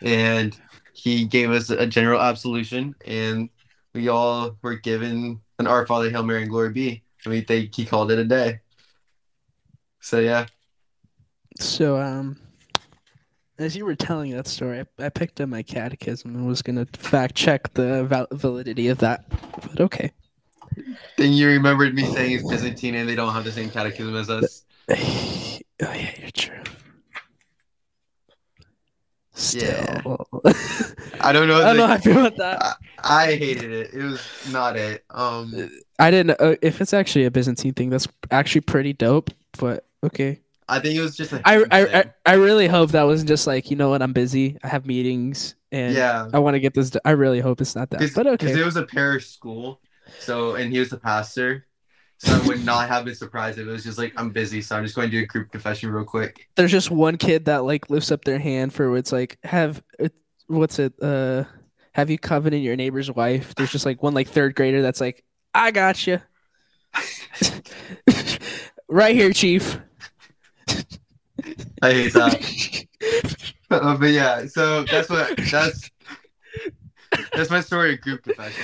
[0.01, 0.57] And
[0.93, 3.49] he gave us a general absolution, and
[3.93, 7.03] we all were given an Our Father, Hail Mary, and Glory Be.
[7.25, 8.61] And we think he called it a day.
[9.99, 10.45] So yeah,
[11.59, 12.39] So, um,
[13.59, 16.87] as you were telling that story, I, I picked up my catechism and was gonna
[16.93, 19.27] fact check the val- validity of that.
[19.29, 20.11] But okay.
[21.17, 24.29] Then you remembered me saying it's Byzantine and they don't have the same catechism as
[24.29, 24.63] us.
[24.89, 24.95] oh
[25.79, 26.63] yeah, you're true.
[29.33, 30.27] Still,
[31.21, 31.61] I don't know.
[31.61, 32.77] I don't know how I feel about that.
[33.03, 33.93] I, I hated it.
[33.93, 34.19] It was
[34.51, 35.03] not it.
[35.11, 35.69] Um,
[35.99, 36.41] I didn't.
[36.41, 39.29] Uh, if it's actually a Byzantine thing, that's actually pretty dope.
[39.59, 41.99] But okay, I think it was just a I I.
[41.99, 44.57] I I really hope that wasn't just like you know what I'm busy.
[44.63, 46.27] I have meetings and yeah.
[46.33, 46.95] I want to get this.
[47.03, 48.11] I really hope it's not that.
[48.15, 49.81] But okay, Because it was a parish school,
[50.19, 51.65] so and he was the pastor,
[52.17, 54.75] so I would not have been surprised if it was just like I'm busy, so
[54.75, 56.47] I'm just going to do a group confession real quick.
[56.55, 59.83] there's just one kid that like lifts up their hand for it's like have
[60.47, 61.43] what's it uh
[61.93, 63.55] have you covenanted your neighbor's wife?
[63.55, 66.21] There's just like one like third grader that's like I got you.
[68.87, 69.79] right here, chief.
[71.81, 72.85] I hate that.
[73.69, 75.91] Uh, but yeah, so that's what that's
[77.33, 78.63] that's my story of group confession.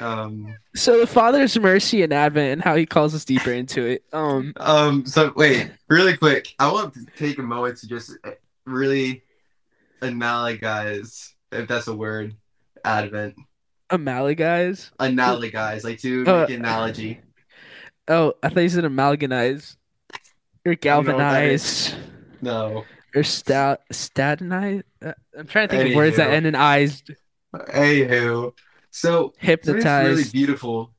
[0.00, 4.04] Um, So the Father's mercy and Advent and how he calls us deeper into it.
[4.12, 5.06] Um, um.
[5.06, 8.12] So wait, really quick, I want to take a moment to just
[8.64, 9.22] really
[10.02, 12.34] analogize, if that's a word,
[12.84, 13.34] Advent.
[13.90, 14.90] amalgamize.
[14.98, 17.20] Analogize, like to Uh, make an analogy.
[18.08, 19.76] Oh, I thought you said amalgamize
[20.64, 21.94] or don't know what that galvanize
[22.40, 22.84] No.
[23.14, 24.82] or stat statinize.
[25.04, 26.34] Uh, I'm trying to think of words that Anywho.
[26.34, 27.02] end in eyes.
[27.54, 28.52] Anywho,
[28.96, 29.34] so
[29.66, 30.90] Something that's really beautiful.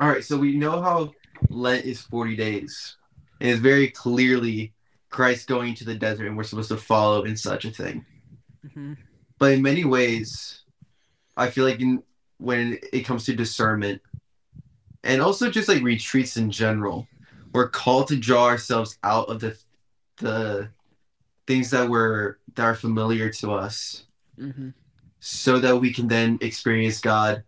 [0.00, 1.12] All right, so we know how
[1.50, 2.96] Lent is 40 days.
[3.40, 4.72] And it's very clearly
[5.10, 8.06] Christ going to the desert and we're supposed to follow in such a thing.
[8.66, 8.96] Mhm.
[9.38, 10.62] But in many ways,
[11.36, 12.02] I feel like in,
[12.38, 14.00] when it comes to discernment
[15.04, 17.06] and also just like retreats in general,
[17.52, 19.56] we're called to draw ourselves out of the
[20.18, 20.70] the
[21.46, 24.04] things that were that are familiar to us
[24.38, 24.74] Mhm.
[25.20, 27.42] So that we can then experience God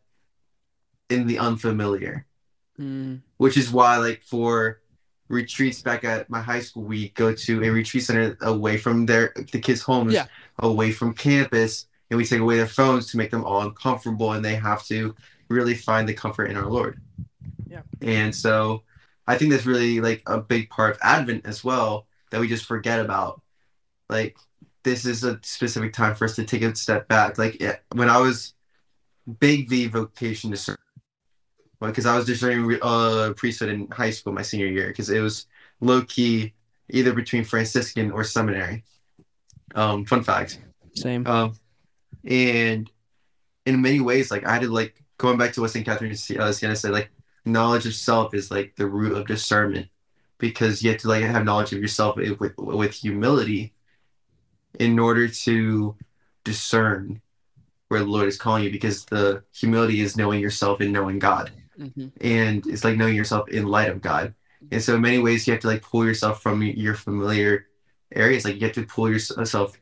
[1.09, 2.27] in the unfamiliar.
[2.79, 3.21] Mm.
[3.37, 4.81] Which is why, like, for
[5.29, 9.33] retreats back at my high school, we go to a retreat center away from their
[9.53, 10.27] the kids' homes, Yeah.
[10.59, 14.45] away from campus, and we take away their phones to make them all uncomfortable, and
[14.45, 15.15] they have to
[15.49, 17.01] really find the comfort in our Lord.
[17.69, 17.83] Yeah.
[18.01, 18.83] And so,
[19.27, 22.65] I think that's really like a big part of Advent as well that we just
[22.65, 23.43] forget about.
[24.09, 24.37] Like,
[24.83, 27.39] this is a specific time for us to take a step back.
[27.39, 27.63] Like
[27.93, 28.55] when I was
[29.39, 30.77] big V vocation discern,
[31.81, 35.47] because I was discerning uh, priesthood in high school my senior year because it was
[35.81, 36.55] low key
[36.91, 38.85] either between Franciscan or seminary.
[39.75, 40.59] Um, fun fact.
[40.95, 41.27] Same.
[41.27, 41.55] Um,
[42.25, 42.91] and
[43.67, 45.85] in many ways, like I had to like going back to what St.
[45.85, 47.11] Catherine uh, Siena said, like
[47.45, 49.89] knowledge of self is like the root of discernment
[50.39, 53.73] because you have to like have knowledge of yourself with with humility
[54.81, 55.95] in order to
[56.45, 57.21] discern
[57.89, 61.53] where the Lord is calling you because the humility is knowing yourself and knowing God
[61.79, 64.35] hmm and it's like knowing yourself in light of God.
[64.73, 67.67] And so in many ways you have to like pull yourself from your familiar
[68.15, 68.45] areas.
[68.45, 69.79] Like you have to pull yourself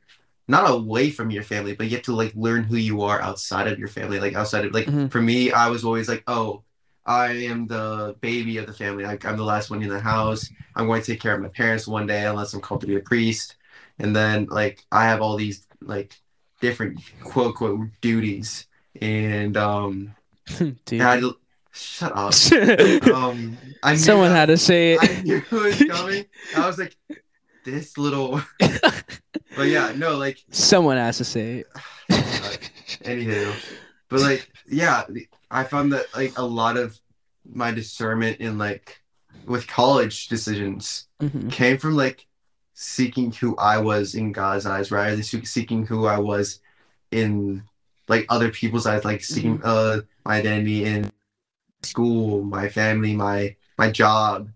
[0.46, 3.66] not away from your family, but you have to like learn who you are outside
[3.66, 4.20] of your family.
[4.20, 5.10] Like outside of like Mhm.
[5.10, 6.62] for me, I was always like, oh,
[7.04, 9.04] I am the baby of the family.
[9.04, 10.48] Like I'm the last one in the house.
[10.76, 12.96] I'm going to take care of my parents one day unless I'm called to be
[12.96, 13.56] a priest.
[13.98, 16.14] And then like I have all these like
[16.60, 18.66] different quote quote duties.
[19.00, 20.14] And um
[20.58, 20.76] Dude.
[20.92, 21.36] and I had to-
[21.72, 22.32] shut up.
[23.14, 24.98] Um I knew Someone that- had to say it.
[25.02, 26.24] I knew it was coming.
[26.56, 26.96] I was like,
[27.64, 28.40] this little
[29.56, 31.66] but yeah, no, like Someone has to say it.
[33.04, 33.52] anywho.
[34.08, 35.04] But like, yeah,
[35.50, 36.98] I found that like a lot of
[37.50, 39.00] my discernment in like
[39.46, 41.50] with college decisions Mhm.
[41.50, 42.26] came from like
[42.80, 46.60] seeking who I was in God's eyes rather than seeking who I was
[47.10, 47.64] in
[48.06, 51.10] like other people's eyes, like seeking uh my identity in
[51.82, 54.50] school, my family, my my job,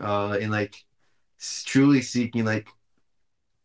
[0.00, 0.84] uh, and like
[1.66, 2.66] truly seeking like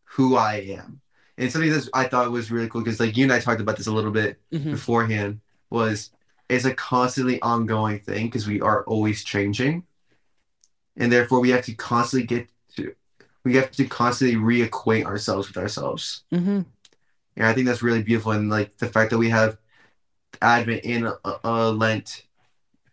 [0.04, 1.00] who I am.
[1.38, 3.78] And something that I thought was really cool because like you and I talked about
[3.78, 4.72] this a little bit Mhm.
[4.72, 5.40] beforehand
[5.70, 6.12] was
[6.50, 9.84] it's a constantly ongoing thing because we are always changing
[10.98, 12.48] and therefore we have to constantly get
[13.46, 16.66] we have to constantly reacquaint ourselves with ourselves Mhm.
[17.38, 19.58] and i think that's really beautiful and like the fact that we have
[20.42, 22.24] advent and uh, uh, lent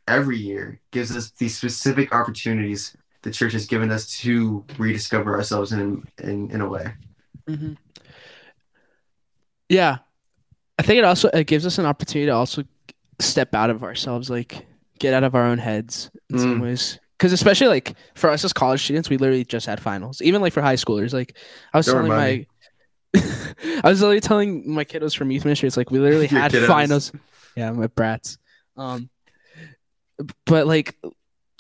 [0.07, 5.73] every year gives us these specific opportunities the church has given us to rediscover ourselves
[5.73, 6.93] in in, in a way
[7.49, 7.77] Mhm.
[9.69, 9.99] Yeah,
[10.79, 12.63] I think it also it gives us an opportunity to also
[13.21, 14.67] step out of ourselves, like
[14.99, 16.63] get out of our own heads in some Mm.
[16.63, 16.99] ways.
[17.19, 20.21] Because especially like for us as college students, we literally just had finals.
[20.23, 21.37] Even like for high schoolers, like
[21.73, 22.47] I was Don't telling my,
[23.85, 26.67] I was literally telling my kiddos from youth ministry, it's like we literally had kiddos.
[26.67, 27.13] finals.
[27.57, 28.39] Yeah, my brats.
[28.77, 29.11] Um,
[30.47, 30.97] but like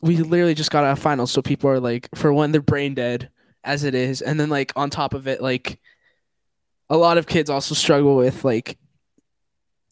[0.02, 2.94] we literally just got out of finals, so people are like, for one, they're brain
[2.94, 3.30] dead
[3.62, 5.78] as it is, and then like on top of it, like
[6.90, 8.78] a lot of kids also struggle with like,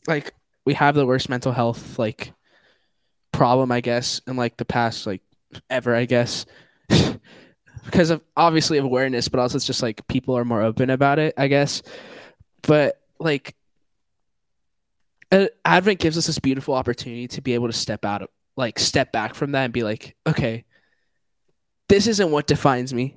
[0.08, 0.34] like
[0.66, 2.32] we have the worst mental health like
[3.32, 5.22] problem, I guess, in like the past like
[5.68, 6.46] ever, I guess.
[7.84, 11.18] because of obviously of awareness, but also it's just like people are more open about
[11.18, 11.82] it, I guess.
[12.62, 13.54] But like
[15.64, 19.12] Advent gives us this beautiful opportunity to be able to step out of like step
[19.12, 20.64] back from that and be like, okay,
[21.88, 23.16] this isn't what defines me.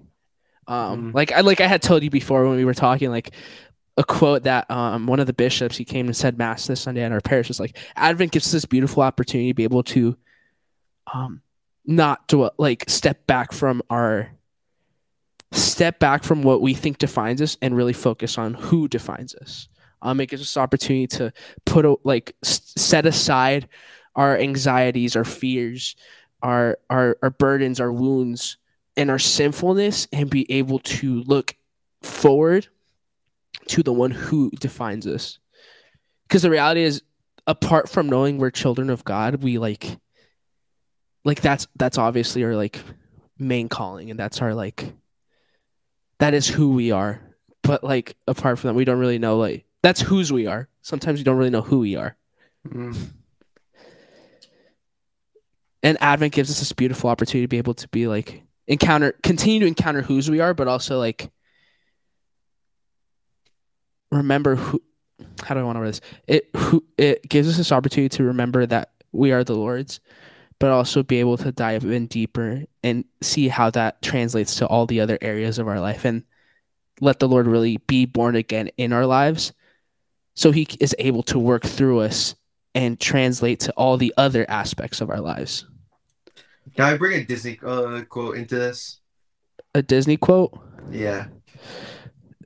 [0.68, 1.14] Um, Mhm.
[1.16, 3.32] like I like I had told you before when we were talking, like
[3.98, 7.04] a quote that um one of the bishops he came and said mass this Sunday
[7.04, 10.16] in our parish was like Advent gives us this beautiful opportunity to be able to
[11.14, 11.42] um
[11.86, 14.32] not to like step back from our
[15.52, 19.68] step back from what we think defines us and really focus on who defines us.
[20.02, 21.32] Um, it gives us opportunity to
[21.66, 23.70] put a, like s- set aside
[24.16, 25.96] our anxieties, our fears,
[26.42, 28.58] our our our burdens, our wounds,
[28.98, 31.56] and our sinfulness, and be able to look
[32.02, 32.68] forward
[33.68, 35.40] to the one who defines us.
[36.28, 37.02] Because the reality is,
[37.48, 39.98] apart from knowing we're children of God, we like
[41.24, 42.80] like that's that's obviously our like
[43.38, 44.94] main calling, and that's our like
[46.20, 47.22] that is who we are.
[47.62, 50.68] But like apart from that, we don't really know like that's whose we are.
[50.82, 52.16] Sometimes we don't really know who we are.
[52.68, 52.96] Mm.
[55.82, 59.60] And Advent gives us this beautiful opportunity to be able to be like encounter continue
[59.62, 61.30] to encounter whose we are, but also like
[64.12, 64.82] remember who
[65.44, 66.02] how do I want to word this?
[66.28, 70.00] It who it gives us this opportunity to remember that we are the Lord's,
[70.64, 74.86] but also be able to dive in deeper and see how that translates to all
[74.86, 76.24] the other areas of our life and
[77.02, 79.52] let the Lord really be born again in our lives
[80.36, 82.36] so he is able to work through us
[82.74, 85.68] and translate to all the other aspects of our lives.
[86.78, 89.02] Can I bring a Disney uh, quote into this?
[89.76, 90.58] A Disney quote
[90.90, 91.26] Yeah,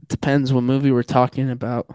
[0.07, 1.85] depends what movie we're talking about.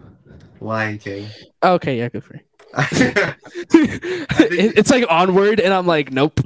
[0.61, 1.27] Lion King.
[1.65, 2.43] Okay, yeah, good for you.
[2.75, 6.41] It- it's like onward, and I'm like, nope.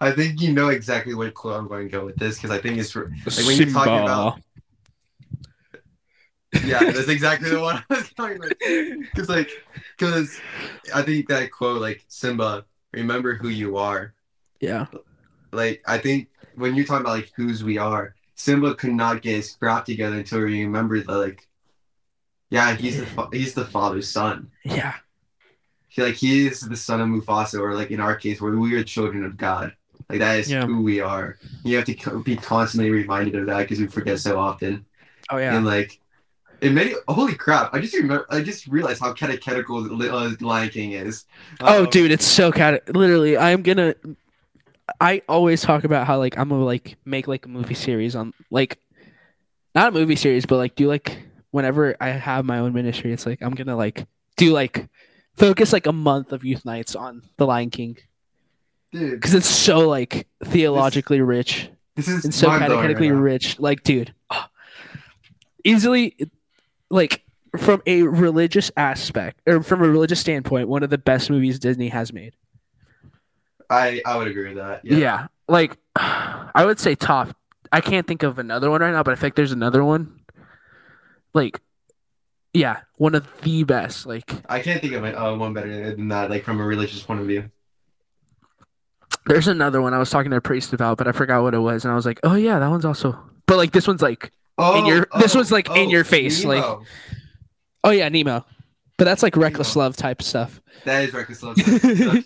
[0.00, 2.58] I think you know exactly what quote I'm going to go with this because I
[2.60, 3.06] think it's like
[3.46, 4.40] when you're talking about
[6.64, 8.52] yeah, that's exactly the one I was talking about.
[8.58, 9.50] Because like,
[9.96, 10.38] because
[10.94, 14.14] I think that quote like Simba, remember who you are.
[14.60, 14.86] yeah,
[15.52, 19.36] Like I think when you're talking about like whose we are, Simba could not get
[19.36, 21.48] his crap together until he remembered that like,
[22.50, 24.50] yeah, he's the fa- he's the father's son.
[24.64, 24.94] yeah,
[25.96, 28.74] He, like he is the son of Mufasa, or like in our case, where we
[28.76, 29.74] are children of God.
[30.10, 30.66] Like that is Yeah.
[30.66, 31.38] who we are.
[31.64, 34.86] You have to co- be constantly reminded of that because we forget so often.
[35.30, 36.00] oh yeah, And like,
[36.62, 40.70] in many holy crap, I just remember, I just realized how catechetical Li- uh, Lion
[40.70, 41.24] King is.
[41.62, 42.94] oh Um, dude, it's so cat.
[42.94, 43.94] Literally, I'm gonna.
[45.00, 48.32] I always talk about how like I'm gonna like make like a movie series on
[48.50, 48.78] like,
[49.74, 51.18] not a movie series, but like do like
[51.50, 54.88] whenever I have my own ministry, it's like I'm gonna like do like
[55.36, 57.96] focus like a month of youth nights on the Lion King
[58.92, 61.68] dude, because it's so like theologically rich.
[61.94, 63.58] this is and so catechetically right rich.
[63.58, 64.14] Like, dude,
[65.64, 66.16] easily,
[66.90, 67.22] like
[67.58, 71.88] from a religious aspect or from a religious standpoint, one of the best movies Disney
[71.88, 72.34] has made.
[73.68, 74.84] I I would agree with that.
[74.84, 75.26] Yeah, Yeah.
[75.48, 77.36] like I would say top.
[77.72, 80.20] I can't think of another one right now, but I think there's another one.
[81.34, 81.60] Like,
[82.56, 84.06] yeah, one of the best.
[84.06, 86.30] Like, I can't think of it, uh, one better than that.
[86.30, 87.50] Like from a religious point of view.
[89.26, 91.58] there's another one I was talking to a priest about, but I forgot what it
[91.58, 93.18] was, and I was like, oh yeah, that one's also.
[93.46, 96.64] But like this one's like, Oh, your- this was, like, in your face, like-
[97.84, 98.44] oh yeah, Nemo.
[98.98, 99.84] But that's like reckless Nemo.
[99.84, 100.62] love type stuff.
[100.84, 101.56] that is reckless love.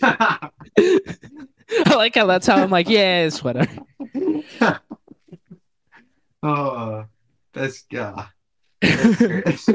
[1.87, 3.71] I like how that's how I'm like, yeah, it's whatever.
[6.43, 7.05] oh,
[7.53, 8.27] that's yeah.
[8.83, 9.69] That's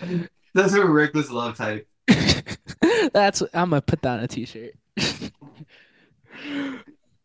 [0.54, 1.86] That's a reckless love type.
[3.12, 4.74] that's I'm gonna put that on a t-shirt.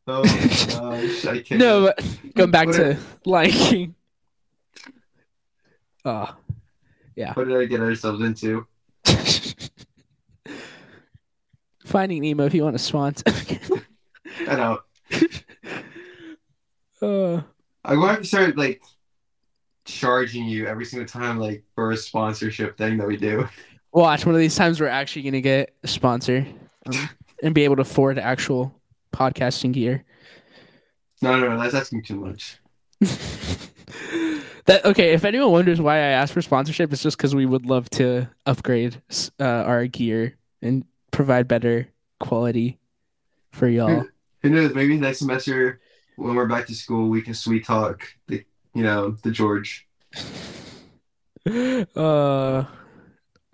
[0.05, 1.59] Oh gosh, I can't.
[1.61, 2.05] no, but
[2.35, 3.95] going back What to Lion King.
[6.03, 6.35] Oh,
[7.15, 7.33] yeah.
[7.35, 8.67] What did I get ourselves into?
[11.85, 13.23] Finding Nemo if you want to sponsor.
[14.45, 14.79] I know.
[17.01, 17.41] uh,
[17.85, 18.81] I want to start like
[19.85, 23.47] charging you every single time, like for a sponsorship thing that we do.
[23.91, 26.45] Watch one of these times we're actually gonna get a sponsor
[26.85, 27.09] um,
[27.43, 28.73] and be able to afford actual
[29.13, 30.03] podcasting gear.
[31.21, 32.57] No, no, no, that's asking too much.
[34.65, 35.13] that okay?
[35.13, 38.29] If anyone wonders why I asked for sponsorship, it's just because we would love to
[38.45, 39.01] upgrade
[39.39, 41.87] uh, our gear and provide better
[42.19, 42.79] quality
[43.51, 44.05] for y'all.
[44.41, 44.73] Who knows?
[44.73, 45.79] Maybe next semester
[46.15, 49.87] when we're back to school, we can sweet talk the you know the George.
[51.95, 52.65] uh,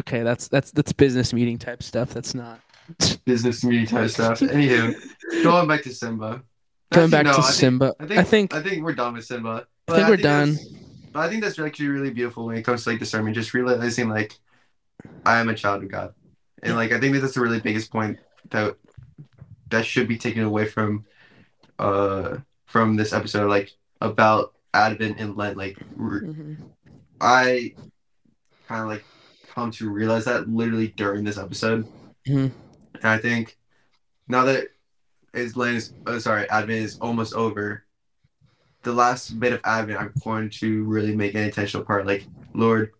[0.01, 2.13] okay, that's that's that's business meeting type stuff.
[2.13, 2.59] That's not
[3.26, 4.39] business meeting type stuff.
[4.39, 4.93] Anywho,
[5.43, 6.43] going back to Simba.
[6.91, 9.67] Going back no, to I Simba, think, I think, I think we're done with Simba.
[9.88, 10.57] I think we're done.
[11.13, 13.36] But I think that's actually really beautiful when it comes to like discernment.
[13.36, 14.34] Just realizing like
[15.26, 16.13] I am a child of God,
[16.63, 18.17] and like I think that that's the really biggest point
[18.49, 18.76] that
[19.70, 21.05] that should be taken away from
[21.78, 25.57] uh from this episode, like about Advent and Lent.
[25.57, 26.55] Like mm-hmm.
[27.22, 27.74] I
[28.67, 29.03] kind of like
[29.53, 31.88] come to realize that literally during this episode,
[32.28, 32.47] mm-hmm.
[32.95, 33.57] and I think
[34.28, 34.67] now that
[35.34, 37.84] is Lent is oh, sorry Advent is almost over.
[38.84, 42.07] The last bit of Advent, I'm going to really make an intentional part.
[42.07, 42.91] Like, Lord,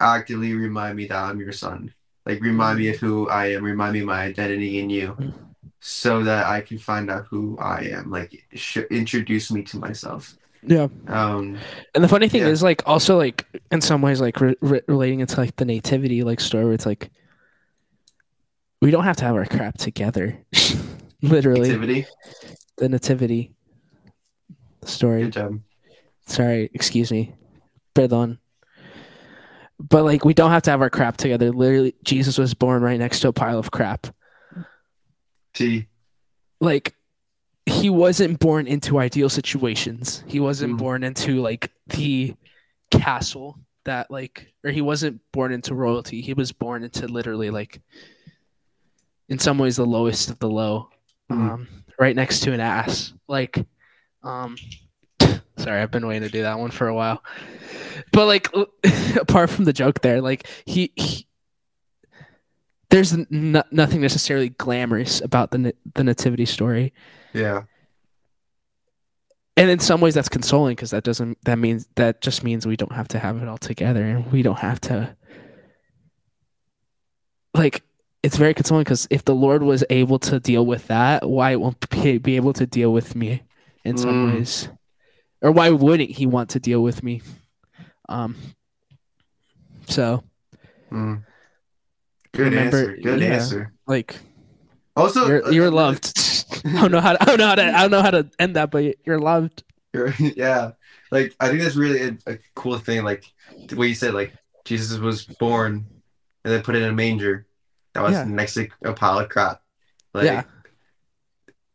[0.00, 1.92] actively remind me that I'm your son.
[2.24, 3.64] Like, remind me of who I am.
[3.64, 5.14] Remind me of my identity in you,
[5.80, 8.10] so that I can find out who I am.
[8.10, 10.37] Like, sh- introduce me to myself.
[10.62, 10.88] Yeah.
[11.06, 11.58] Um.
[11.94, 12.48] And the funny thing yeah.
[12.48, 15.64] is, like, also like in some ways, like re- re- relating it to like the
[15.64, 17.10] nativity like story, where it's like
[18.80, 20.38] we don't have to have our crap together.
[21.22, 21.68] Literally.
[21.68, 22.06] Nativity.
[22.76, 23.52] The nativity
[24.84, 25.24] story.
[25.24, 25.60] Good job.
[26.26, 27.34] Sorry, excuse me.
[27.94, 28.38] Perdón.
[29.80, 31.50] But like we don't have to have our crap together.
[31.50, 34.08] Literally Jesus was born right next to a pile of crap.
[35.54, 35.88] T.
[36.60, 36.94] Like
[37.68, 40.24] he wasn't born into ideal situations.
[40.26, 40.78] He wasn't mm.
[40.78, 42.34] born into like the
[42.90, 46.20] castle that like or he wasn't born into royalty.
[46.20, 47.80] He was born into literally like
[49.28, 50.90] in some ways the lowest of the low
[51.30, 51.48] mm-hmm.
[51.50, 53.12] um, right next to an ass.
[53.26, 53.64] Like,
[54.22, 54.56] um,
[55.56, 57.22] sorry, I've been waiting to do that one for a while.
[58.12, 58.48] But like,
[59.20, 61.26] apart from the joke there, like he, he
[62.90, 66.92] there's n- nothing necessarily glamorous about the the nativity story.
[67.32, 67.62] Yeah.
[69.56, 72.76] And in some ways, that's consoling because that doesn't that means that just means we
[72.76, 75.16] don't have to have it all together, and we don't have to
[77.54, 77.82] like
[78.22, 81.84] it's very consoling because if the Lord was able to deal with that, why won't
[81.92, 83.42] he be able to deal with me
[83.84, 84.34] in some mm.
[84.34, 84.68] ways?
[85.40, 87.22] Or why wouldn't he want to deal with me?
[88.08, 88.36] Um.
[89.86, 90.24] So.
[90.90, 91.24] Mm.
[92.32, 92.96] Good remember, answer.
[92.96, 93.72] Good yeah, answer.
[93.86, 94.16] Like.
[94.96, 96.18] Also, you're, uh, you're loved.
[96.64, 97.22] I don't know how to.
[97.22, 97.64] I don't know how to.
[97.64, 99.64] I don't know how to end that, but you're loved.
[99.92, 100.72] You're, yeah,
[101.10, 103.04] like I think that's really a, a cool thing.
[103.04, 103.24] Like
[103.66, 104.32] the way you said, like
[104.64, 105.86] Jesus was born
[106.44, 107.46] and then put in a manger
[107.94, 108.24] that was yeah.
[108.24, 109.60] next to a pile of crap.
[110.14, 110.42] Like, yeah.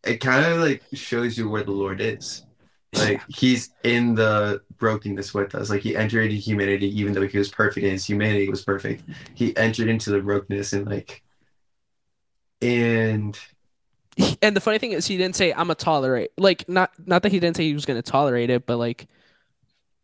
[0.06, 2.46] It kind of like shows you where the Lord is.
[2.94, 5.70] Like he's in the brokenness with us.
[5.70, 9.04] Like he entered into humanity, even though he was perfect and his humanity was perfect.
[9.34, 11.24] He entered into the brokenness and like,
[12.62, 13.38] and
[14.42, 17.32] and the funny thing is he didn't say I'm a tolerate like not not that
[17.32, 19.08] he didn't say he was going to tolerate it but like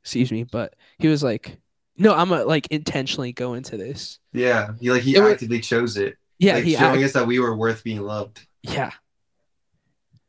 [0.01, 1.59] excuse me but he was like
[1.99, 4.19] no, I'm a, like intentionally go into this.
[4.31, 6.17] Yeah, he like he it actively was, chose it.
[6.39, 8.47] Yeah, like, he showing act- us that we were worth being loved.
[8.63, 8.91] Yeah.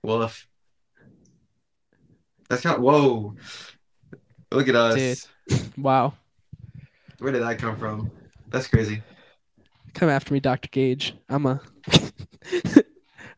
[0.03, 0.49] Woof.
[2.49, 3.37] That's kind of whoa.
[4.51, 4.97] Look at us.
[5.49, 5.61] Dude.
[5.77, 6.15] Wow.
[7.19, 8.11] Where did that come from?
[8.49, 9.03] That's crazy.
[9.95, 10.69] Come after me, Dr.
[10.69, 11.15] Gage.
[11.29, 11.61] I'm a.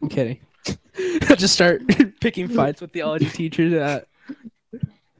[0.03, 0.41] I'm kidding.
[0.67, 1.83] I just start
[2.21, 4.09] picking fights with theology teachers at.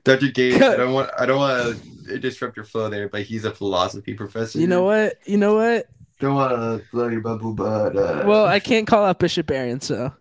[0.05, 0.29] Dr.
[0.29, 1.11] Gage, I don't want.
[1.19, 4.59] I don't want to disrupt your flow there, but he's a philosophy professor.
[4.59, 5.19] You know what?
[5.25, 5.87] You know what?
[6.19, 9.81] Don't want to blow your bubble, but uh, well, I can't call out Bishop Barron,
[9.81, 10.13] so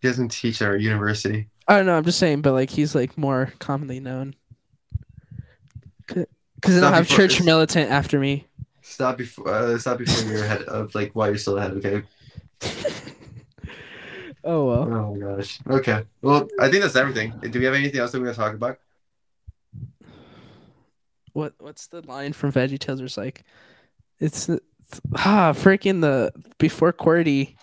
[0.00, 1.48] he doesn't teach at our university.
[1.68, 1.96] I don't know.
[1.96, 4.34] I'm just saying, but like he's like more commonly known
[6.06, 6.26] because
[6.64, 7.44] they don't have church this.
[7.44, 8.46] militant after me.
[8.82, 11.72] Stop before uh, stop before you're ahead of like why you're still ahead.
[11.72, 12.02] Okay.
[14.44, 14.82] oh well.
[14.82, 15.58] Oh my gosh.
[15.68, 16.04] Okay.
[16.20, 17.32] Well, I think that's everything.
[17.50, 18.78] Do we have anything else that we're gonna talk about?
[21.32, 23.00] what what's the line from VeggieTales?
[23.00, 23.44] It's like,
[24.18, 27.56] it's, it's ah freaking the before QWERTY.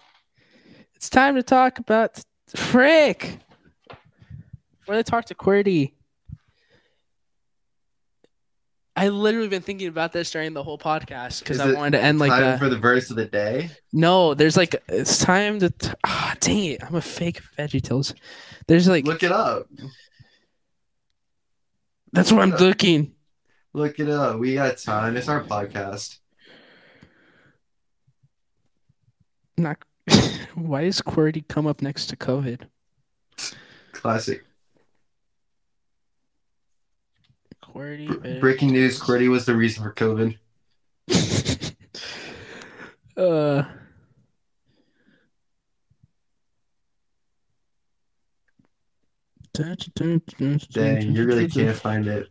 [0.96, 2.24] It's time to talk about
[2.56, 3.40] frick.
[4.80, 5.94] Before they talk to QWERTY.
[8.96, 12.20] I literally been thinking about this during the whole podcast because I wanted to end
[12.20, 12.60] like that.
[12.60, 13.70] for the verse of the day.
[13.94, 15.70] No, there's like it's time to.
[15.70, 16.84] T- oh, dang it!
[16.84, 18.14] I'm a fake VeggieTales.
[18.68, 19.68] There's like look it up.
[22.12, 23.14] That's what I'm looking.
[23.74, 24.40] Look it up.
[24.40, 25.16] We got time.
[25.16, 26.18] It's our podcast.
[29.58, 29.78] Not.
[30.56, 32.64] Why is QWERTY come up next to COVID?
[33.92, 34.44] Classic.
[37.80, 38.08] QWERTY.
[38.08, 40.38] Br- breaking news: QWERTY was the reason for COVID.
[43.18, 43.64] uh.
[49.54, 52.28] Dang, you really can't find it.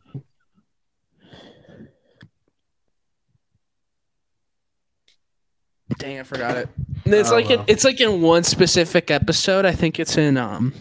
[5.98, 6.68] Dang, I forgot it.
[7.04, 7.64] It's Oh, like in, well.
[7.68, 9.64] it's like in one specific episode.
[9.64, 10.74] I think it's in um.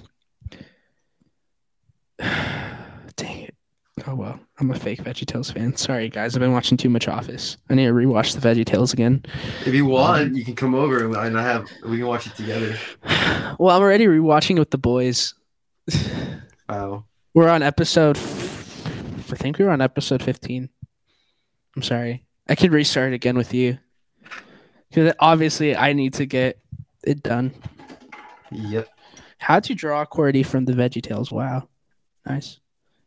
[4.10, 5.76] Oh well, I'm a fake VeggieTales fan.
[5.76, 7.58] Sorry guys, I've been watching too much Office.
[7.70, 9.26] I need to rewatch the VeggieTales again.
[9.66, 12.36] If you want, um, you can come over and I have we can watch it
[12.36, 12.76] together.
[13.60, 15.34] Well, I'm already rewatching it with the boys.
[16.70, 17.05] Wow.
[17.34, 18.18] We're on episode.
[18.18, 20.70] f- I think we were on episode 15.
[21.76, 22.26] I'm sorry.
[22.49, 23.78] I could restart again with you.
[24.89, 26.60] Because obviously, I need to get
[27.03, 27.53] it done.
[28.51, 28.89] Yep.
[29.38, 31.32] How to draw QWERTY from the VeggieTales?
[31.32, 31.70] Wow,
[32.28, 32.60] nice.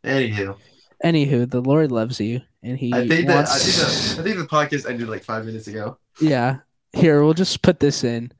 [0.03, 0.57] Anywho,
[1.03, 3.63] Anywho, the Lord loves you, and He I think that I wants.
[3.65, 5.97] think that I think the podcast ended like five minutes ago.
[6.21, 6.57] yeah,
[6.93, 8.31] here we'll just put this in.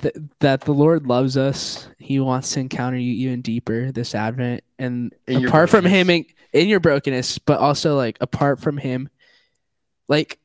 [0.00, 1.86] Th- that the Lord loves us.
[1.98, 5.84] He wants to encounter you even deeper this Advent, and In apart from.
[5.84, 9.08] Him, in, in your brokenness, but also like apart from Him,
[10.08, 10.38] like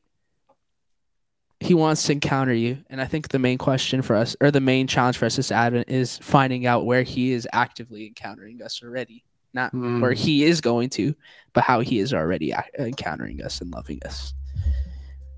[1.60, 2.78] He wants to encounter you.
[2.90, 5.50] And I think the main question for us, or the main challenge for us this
[5.52, 9.24] Advent, is finding out where He is actively encountering us already.
[9.54, 10.00] Not Hmm.
[10.00, 11.14] where he is going to,
[11.54, 14.34] but how he is already encountering us and loving us.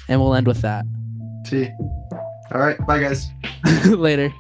[0.09, 0.85] And we'll end with that.
[1.47, 1.71] See.
[2.53, 2.77] All right.
[2.87, 3.27] Bye, guys.
[3.87, 4.33] Later.